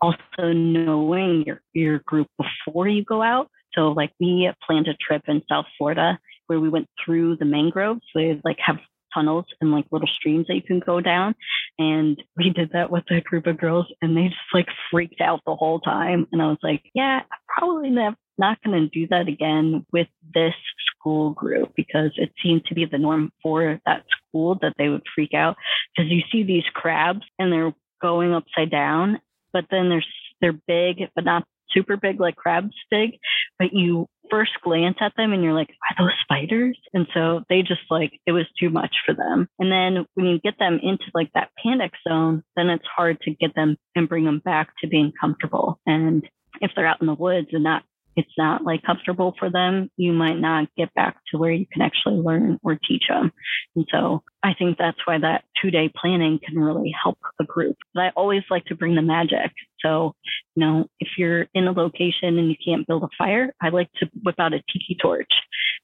[0.00, 3.50] also knowing your, your group before you go out.
[3.74, 8.02] So like we planned a trip in South Florida where we went through the mangroves.
[8.14, 8.78] We like have
[9.14, 11.34] tunnels and like little streams that you can go down.
[11.78, 15.40] And we did that with a group of girls and they just like freaked out
[15.46, 16.26] the whole time.
[16.32, 20.54] And I was like, yeah, I'm probably not going to do that again with this
[20.90, 25.02] school group because it seemed to be the norm for that school that they would
[25.14, 25.56] freak out
[25.94, 29.20] because you see these crabs and they're going upside down,
[29.52, 30.04] but then they're
[30.40, 33.18] they're big, but not super big like crabs big.
[33.58, 36.78] But you first glance at them and you're like, are those spiders?
[36.92, 39.48] And so they just like it was too much for them.
[39.58, 43.30] And then when you get them into like that panic zone, then it's hard to
[43.32, 45.80] get them and bring them back to being comfortable.
[45.86, 46.24] And
[46.60, 47.82] if they're out in the woods and not
[48.16, 51.82] it's not like comfortable for them, you might not get back to where you can
[51.82, 53.30] actually learn or teach them.
[53.76, 57.76] And so I think that's why that two day planning can really help a group.
[57.94, 59.52] But I always like to bring the magic.
[59.86, 60.14] So,
[60.54, 63.90] you know, if you're in a location and you can't build a fire, I like
[64.00, 65.30] to whip out a tiki torch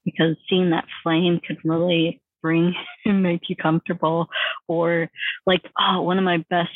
[0.03, 2.73] because seeing that flame could really bring
[3.05, 4.27] and make you comfortable.
[4.67, 5.09] Or
[5.45, 6.71] like, oh, one of my best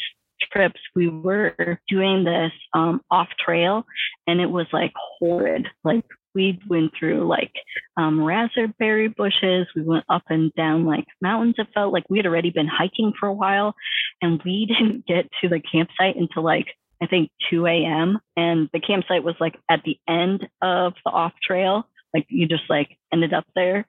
[0.51, 3.83] trips, we were doing this um, off trail
[4.27, 5.67] and it was like horrid.
[5.83, 7.51] Like we went through like
[7.97, 9.67] um, raspberry bushes.
[9.75, 11.55] We went up and down like mountains.
[11.57, 13.73] It felt like we had already been hiking for a while
[14.21, 16.67] and we didn't get to the campsite until like
[17.01, 18.19] I think 2 a.m.
[18.35, 21.87] And the campsite was like at the end of the off trail.
[22.13, 23.85] Like you just like ended up there.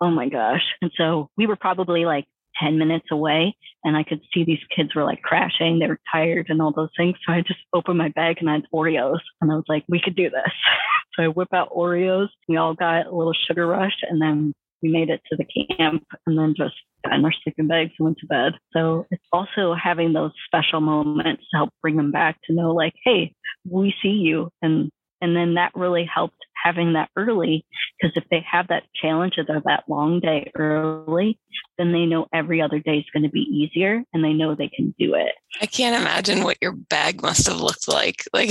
[0.00, 0.62] Oh my gosh.
[0.82, 2.26] And so we were probably like
[2.60, 5.78] 10 minutes away and I could see these kids were like crashing.
[5.78, 7.16] They were tired and all those things.
[7.26, 10.00] So I just opened my bag and I had Oreos and I was like, we
[10.02, 10.52] could do this.
[11.14, 12.28] so I whip out Oreos.
[12.48, 16.04] We all got a little sugar rush and then we made it to the camp
[16.26, 16.74] and then just
[17.04, 18.52] got in our sleeping bags and went to bed.
[18.72, 22.94] So it's also having those special moments to help bring them back to know like,
[23.04, 23.34] hey,
[23.68, 27.64] we see you and and then that really helped having that early
[28.00, 31.38] because if they have that challenge of that long day early,
[31.76, 34.68] then they know every other day is going to be easier and they know they
[34.68, 35.32] can do it.
[35.60, 38.50] I can't imagine what your bag must have looked like, like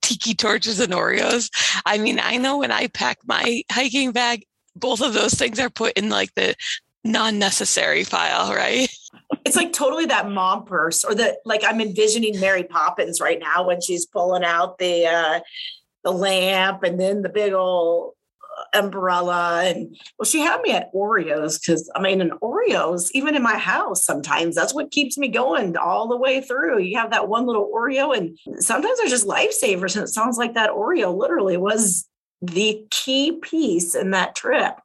[0.00, 1.50] tiki torches and Oreos.
[1.84, 4.44] I mean, I know when I pack my hiking bag,
[4.78, 6.54] both of those things are put in like the
[7.04, 8.88] non-necessary file, right?
[9.44, 13.66] It's like totally that mom purse or the like I'm envisioning Mary Poppins right now
[13.66, 15.40] when she's pulling out the uh
[16.04, 18.12] the lamp and then the big old
[18.74, 23.42] umbrella and well she had me at oreos because i mean an oreos even in
[23.42, 27.28] my house sometimes that's what keeps me going all the way through you have that
[27.28, 31.56] one little oreo and sometimes they're just lifesavers and it sounds like that oreo literally
[31.56, 32.08] was
[32.42, 34.76] the key piece in that trip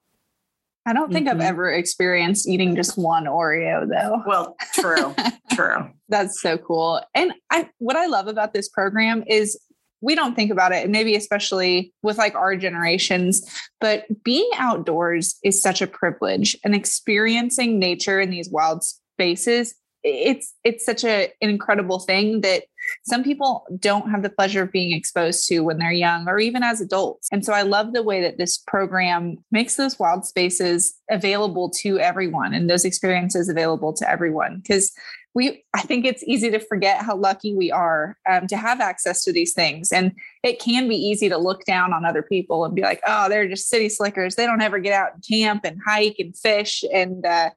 [0.85, 1.41] I don't think mm-hmm.
[1.41, 4.23] I've ever experienced eating just one Oreo though.
[4.25, 5.13] Well, true,
[5.53, 5.91] true.
[6.09, 7.01] That's so cool.
[7.13, 9.59] And I, what I love about this program is
[10.01, 13.47] we don't think about it and maybe especially with like our generations
[13.79, 20.53] but being outdoors is such a privilege and experiencing nature in these wild spaces it's
[20.63, 22.63] it's such a, an incredible thing that
[23.05, 26.63] some people don't have the pleasure of being exposed to when they're young or even
[26.63, 27.27] as adults.
[27.31, 31.99] And so I love the way that this program makes those wild spaces available to
[31.99, 34.57] everyone and those experiences available to everyone.
[34.57, 34.91] Because
[35.33, 39.23] we i think it's easy to forget how lucky we are um, to have access
[39.23, 39.91] to these things.
[39.91, 43.29] And it can be easy to look down on other people and be like oh
[43.29, 44.35] they're just city slickers.
[44.35, 47.51] They don't ever get out and camp and hike and fish and uh,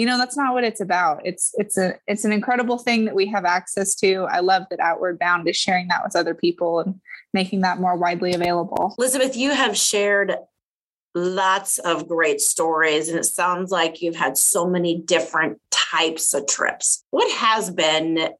[0.00, 1.20] you know that's not what it's about.
[1.26, 4.26] It's it's a it's an incredible thing that we have access to.
[4.30, 6.98] I love that outward bound is sharing that with other people and
[7.34, 8.94] making that more widely available.
[8.96, 10.36] Elizabeth you have shared
[11.14, 16.46] lots of great stories and it sounds like you've had so many different types of
[16.46, 17.04] trips.
[17.10, 18.30] What has been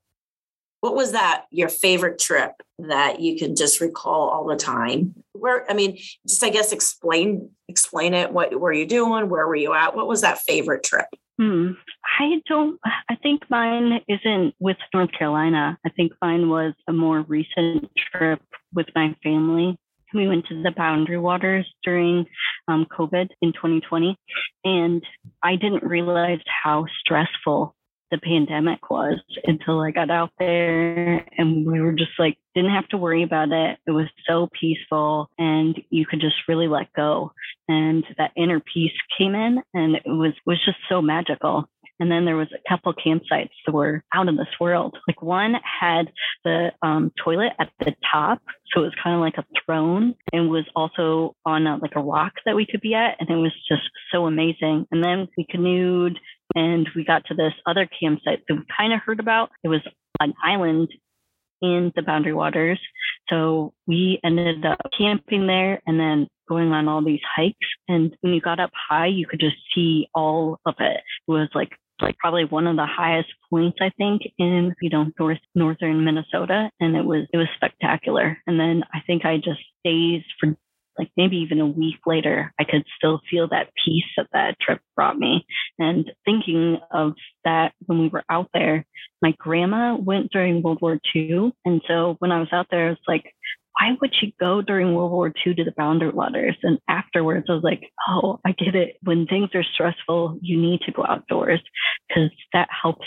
[0.80, 5.14] what was that your favorite trip that you can just recall all the time?
[5.32, 8.32] Where i mean just i guess explain explain it.
[8.32, 9.28] What were you doing?
[9.28, 9.94] Where were you at?
[9.94, 11.06] What was that favorite trip
[11.40, 11.72] hmm.
[12.18, 12.78] i don't
[13.08, 18.40] i think mine isn't with north carolina i think mine was a more recent trip
[18.74, 19.76] with my family
[20.12, 22.26] we went to the Boundary Waters during
[22.68, 24.16] um, COVID in 2020,
[24.64, 25.02] and
[25.42, 27.74] I didn't realize how stressful
[28.10, 32.88] the pandemic was until I got out there and we were just like, didn't have
[32.88, 33.78] to worry about it.
[33.86, 37.32] It was so peaceful and you could just really let go.
[37.68, 41.68] And that inner peace came in and it was, was just so magical.
[42.00, 44.96] And then there was a couple campsites that were out in this world.
[45.06, 46.10] Like one had
[46.44, 48.40] the um, toilet at the top,
[48.72, 52.00] so it was kind of like a throne, and was also on a, like a
[52.00, 54.86] rock that we could be at, and it was just so amazing.
[54.90, 56.18] And then we canoed,
[56.54, 59.50] and we got to this other campsite that we kind of heard about.
[59.62, 59.82] It was
[60.20, 60.88] an island
[61.62, 62.80] in the Boundary Waters,
[63.28, 67.68] so we ended up camping there, and then going on all these hikes.
[67.88, 71.00] And when you got up high, you could just see all of it.
[71.28, 71.70] It was like
[72.02, 76.70] like probably one of the highest points I think in you know north northern Minnesota,
[76.80, 78.38] and it was it was spectacular.
[78.46, 80.56] And then I think I just stayed for
[80.98, 84.80] like maybe even a week later, I could still feel that peace that that trip
[84.94, 85.46] brought me.
[85.78, 87.14] And thinking of
[87.44, 88.86] that when we were out there,
[89.22, 91.52] my grandma went during World War II.
[91.64, 93.24] And so when I was out there, I was like,
[93.78, 96.56] why would she go during World War II to the Boundary Waters?
[96.62, 98.96] And afterwards, I was like, oh, I get it.
[99.02, 101.60] When things are stressful, you need to go outdoors
[102.08, 103.06] because that helps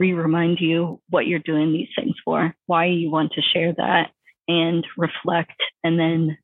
[0.00, 4.10] re remind you what you're doing these things for, why you want to share that
[4.48, 6.38] and reflect and then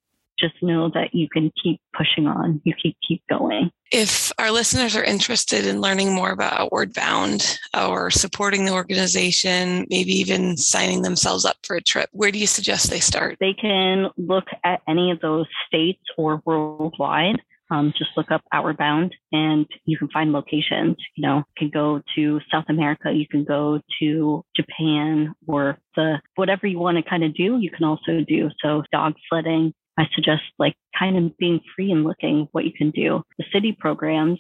[0.45, 2.61] just know that you can keep pushing on.
[2.65, 3.71] You keep keep going.
[3.91, 9.87] If our listeners are interested in learning more about Outward Bound or supporting the organization,
[9.89, 13.37] maybe even signing themselves up for a trip, where do you suggest they start?
[13.41, 17.41] They can look at any of those states or worldwide.
[17.71, 20.97] Um, just look up Outward Bound and you can find locations.
[21.17, 26.21] You know, you can go to South America, you can go to Japan or the
[26.35, 28.51] whatever you want to kind of do, you can also do.
[28.63, 32.91] So dog sledding, I suggest like kind of being free and looking what you can
[32.91, 33.23] do.
[33.39, 34.39] The city programs.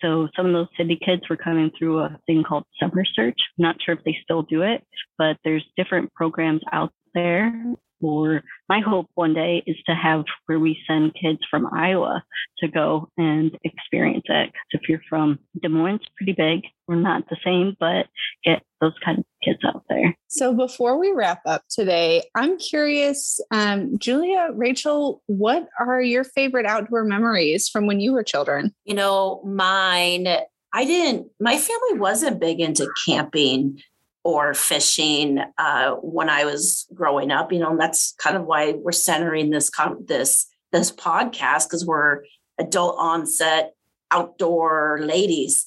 [0.00, 3.38] So some of those city kids were coming through a thing called Summer Search.
[3.58, 4.84] I'm not sure if they still do it,
[5.18, 7.52] but there's different programs out there
[8.00, 12.22] or my hope one day is to have where we send kids from Iowa
[12.58, 14.50] to go and experience it.
[14.52, 16.62] Because if you're from Des Moines, it's pretty big.
[16.86, 18.06] We're not the same, but
[18.44, 20.16] get those kind of kids out there.
[20.28, 26.66] So before we wrap up today, I'm curious, um, Julia, Rachel, what are your favorite
[26.66, 28.74] outdoor memories from when you were children?
[28.84, 30.28] You know, mine,
[30.72, 33.80] I didn't, my family wasn't big into camping
[34.24, 37.52] or fishing uh, when I was growing up.
[37.52, 39.70] You know, and that's kind of why we're centering this
[40.04, 42.24] this this podcast because we're
[42.58, 43.74] adult onset
[44.10, 45.64] outdoor ladies.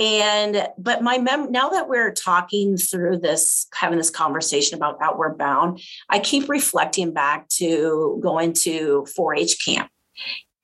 [0.00, 5.38] And but my mem now that we're talking through this, having this conversation about outward
[5.38, 9.88] bound, I keep reflecting back to going to 4-H camp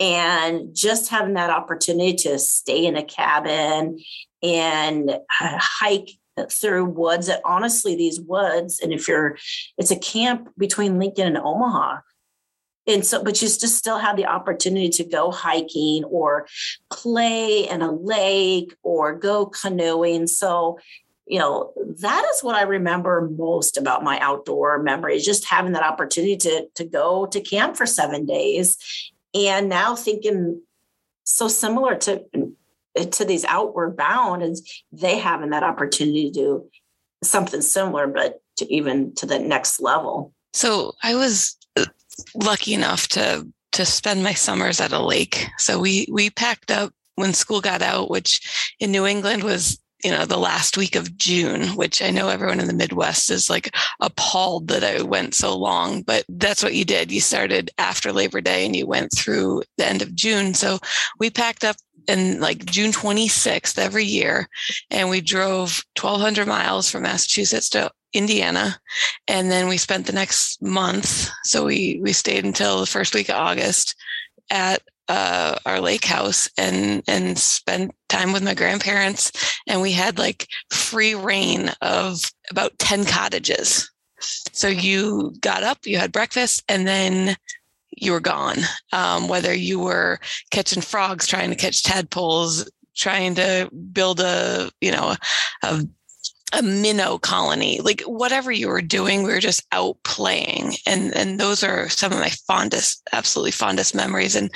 [0.00, 4.00] and just having that opportunity to stay in a cabin
[4.42, 5.18] and uh,
[5.60, 6.10] hike
[6.48, 9.36] through woods that honestly these woods and if you're
[9.78, 11.98] it's a camp between lincoln and omaha.
[12.86, 16.46] And so but you just still have the opportunity to go hiking or
[16.90, 20.26] play in a lake or go canoeing.
[20.26, 20.78] So
[21.26, 25.84] you know that is what i remember most about my outdoor memories just having that
[25.84, 28.76] opportunity to to go to camp for seven days.
[29.32, 30.60] And now thinking
[31.24, 32.24] so similar to
[32.96, 34.56] to these outward bound and
[34.92, 36.70] they having that opportunity to do
[37.22, 40.32] something similar but to even to the next level.
[40.52, 41.86] So i was uh,
[42.34, 45.46] lucky enough to to spend my summers at a lake.
[45.58, 50.10] So we we packed up when school got out which in new england was you
[50.10, 53.74] know the last week of june which i know everyone in the midwest is like
[54.00, 57.12] appalled that i went so long but that's what you did.
[57.12, 60.54] You started after labor day and you went through the end of june.
[60.54, 60.78] So
[61.18, 61.76] we packed up
[62.06, 64.48] in like June 26th every year.
[64.90, 68.78] And we drove 1,200 miles from Massachusetts to Indiana.
[69.28, 71.30] And then we spent the next month.
[71.44, 73.94] So we, we stayed until the first week of August
[74.50, 79.32] at uh, our lake house and and spent time with my grandparents
[79.66, 83.90] and we had like free reign of about 10 cottages
[84.20, 87.36] so you got up you had breakfast and then
[87.96, 88.58] you were gone.
[88.92, 90.20] Um, whether you were
[90.50, 95.14] catching frogs, trying to catch tadpoles, trying to build a, you know,
[95.62, 95.86] a
[96.52, 100.74] a minnow colony, like whatever you were doing, we were just out playing.
[100.86, 104.50] And and those are some of my fondest, absolutely fondest memories and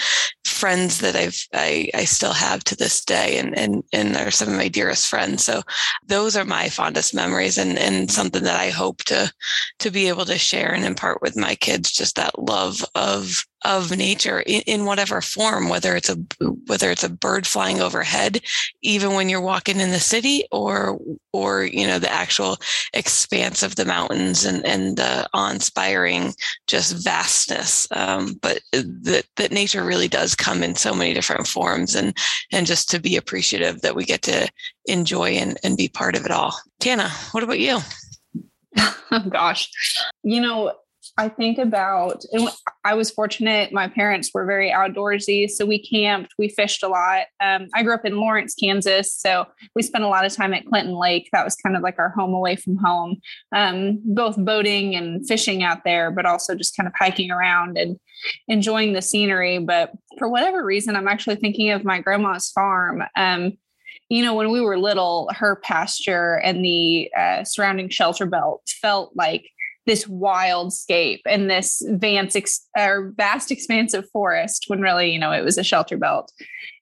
[0.45, 4.49] friends that I've I, I still have to this day and and and are some
[4.49, 5.45] of my dearest friends.
[5.45, 5.63] So
[6.07, 9.33] those are my fondest memories and and something that I hope to
[9.81, 13.97] to be able to share and impart with my kids, just that love of of
[13.97, 16.17] nature in, in, whatever form, whether it's a
[16.67, 18.41] whether it's a bird flying overhead,
[18.83, 20.99] even when you're walking in the city, or
[21.33, 22.59] or you know the actual
[22.93, 26.35] expanse of the mountains and and the awe-inspiring
[26.67, 27.89] just vastness.
[27.91, 32.17] Um, but that that nature really does come in so many different forms, and
[32.53, 34.49] and just to be appreciative that we get to
[34.87, 36.55] enjoy and, and be part of it all.
[36.81, 37.79] Tanna, what about you?
[38.79, 39.71] oh gosh,
[40.23, 40.73] you know
[41.17, 42.25] I think about,
[42.85, 43.73] I was fortunate.
[43.73, 47.27] My parents were very outdoorsy, so we camped, we fished a lot.
[47.41, 49.47] Um, I grew up in Lawrence, Kansas, so
[49.77, 51.29] we spent a lot of time at Clinton Lake.
[51.33, 53.21] That was kind of like our home away from home,
[53.55, 57.97] um, both boating and fishing out there, but also just kind of hiking around and
[58.49, 59.59] enjoying the scenery.
[59.59, 63.05] But for whatever reason, I'm actually thinking of my grandma's farm.
[63.17, 63.53] Um,
[64.09, 69.13] you know, when we were little, her pasture and the uh, surrounding shelter belt felt
[69.15, 69.49] like
[69.87, 75.19] this wild scape and this vast, ex- or vast expanse of forest when really, you
[75.19, 76.33] know, it was a shelter belt.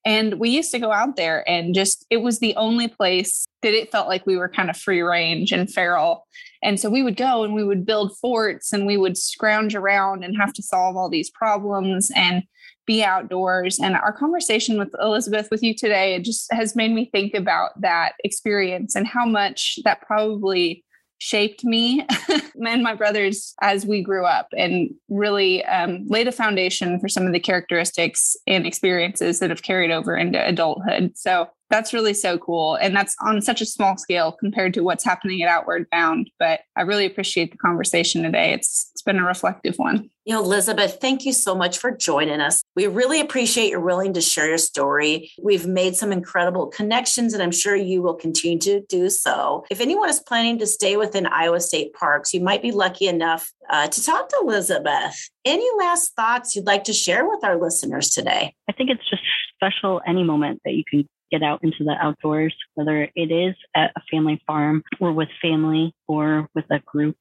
[0.05, 3.75] And we used to go out there and just, it was the only place that
[3.75, 6.27] it felt like we were kind of free range and feral.
[6.63, 10.25] And so we would go and we would build forts and we would scrounge around
[10.25, 12.43] and have to solve all these problems and
[12.87, 13.79] be outdoors.
[13.79, 18.13] And our conversation with Elizabeth, with you today, just has made me think about that
[18.25, 20.85] experience and how much that probably
[21.23, 22.05] shaped me
[22.67, 27.27] and my brothers as we grew up and really um, laid a foundation for some
[27.27, 31.13] of the characteristics and experiences that have carried over into adulthood.
[31.15, 32.75] So that's really so cool.
[32.77, 36.31] And that's on such a small scale compared to what's happening at Outward Bound.
[36.39, 38.53] But I really appreciate the conversation today.
[38.53, 40.11] It's it's been a reflective one.
[40.27, 42.63] You know, Elizabeth, thank you so much for joining us.
[42.77, 45.33] We really appreciate you're willing to share your story.
[45.43, 49.65] We've made some incredible connections, and I'm sure you will continue to do so.
[49.71, 53.51] If anyone is planning to stay within Iowa State parks, you might be lucky enough
[53.69, 55.17] uh, to talk to Elizabeth.
[55.45, 58.55] Any last thoughts you'd like to share with our listeners today?
[58.69, 59.23] I think it's just
[59.57, 63.91] special any moment that you can get out into the outdoors, whether it is at
[63.97, 67.17] a family farm or with family or with a group.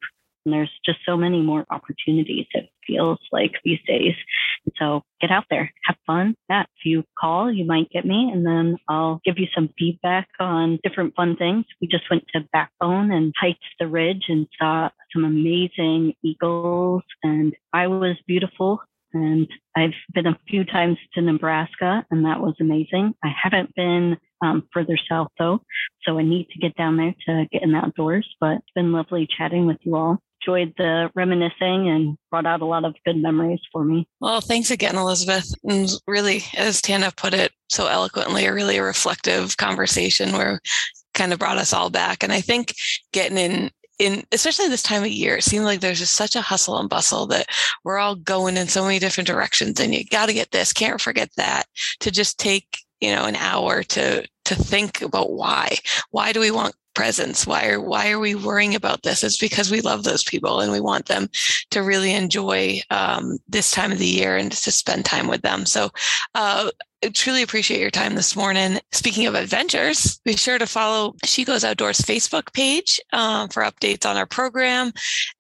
[0.46, 4.16] And there's just so many more opportunities, it feels like these days.
[4.78, 6.36] So get out there, have fun.
[6.50, 10.28] Yeah, if you call, you might get me, and then I'll give you some feedback
[10.40, 11.66] on different fun things.
[11.80, 17.54] We just went to Backbone and hiked the ridge and saw some amazing eagles, and
[17.74, 18.82] I was beautiful
[19.14, 23.14] and I've been a few times to Nebraska, and that was amazing.
[23.24, 25.62] I haven't been um, further south though,
[26.04, 28.28] so I need to get down there to get in the outdoors.
[28.40, 30.20] But it's been lovely chatting with you all.
[30.42, 34.08] Enjoyed the reminiscing and brought out a lot of good memories for me.
[34.20, 35.54] Well, thanks again, Elizabeth.
[35.64, 40.60] And really, as Tanna put it so eloquently, a really reflective conversation where
[41.14, 42.24] kind of brought us all back.
[42.24, 42.74] And I think
[43.12, 46.42] getting in in especially this time of year, it seems like there's just such a
[46.42, 47.48] hustle and bustle that
[47.84, 51.00] we're all going in so many different directions and you got to get this, can't
[51.00, 51.66] forget that
[52.00, 55.78] to just take, you know, an hour to, to think about why,
[56.10, 57.48] why do we want presents?
[57.48, 59.24] Why are, why are we worrying about this?
[59.24, 61.30] It's because we love those people and we want them
[61.70, 65.66] to really enjoy um, this time of the year and to spend time with them.
[65.66, 65.90] So,
[66.36, 66.72] uh,
[67.10, 68.80] truly appreciate your time this morning.
[68.92, 74.06] Speaking of adventures, be sure to follow She Goes Outdoors Facebook page um, for updates
[74.08, 74.92] on our program,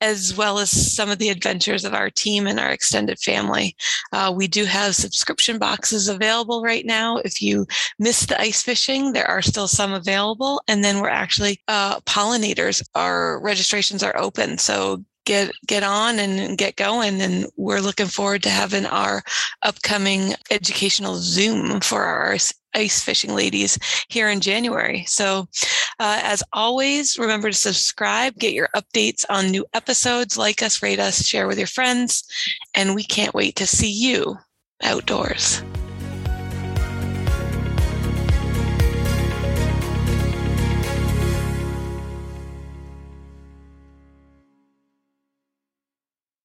[0.01, 3.76] as well as some of the adventures of our team and our extended family.
[4.12, 7.18] Uh, we do have subscription boxes available right now.
[7.18, 7.68] If you
[7.99, 10.62] missed the ice fishing, there are still some available.
[10.68, 12.82] And then we're actually uh, pollinators.
[12.95, 14.57] Our registrations are open.
[14.57, 19.24] So get get on and get going and we're looking forward to having our
[19.63, 22.38] upcoming educational zoom for our
[22.74, 23.78] ice fishing ladies
[24.09, 25.03] here in january.
[25.07, 25.47] So
[25.99, 30.99] uh, as always remember to subscribe get your updates on new episodes like us rate
[30.99, 32.24] us share with your friends
[32.74, 34.38] and we can't wait to see you
[34.84, 35.61] outdoors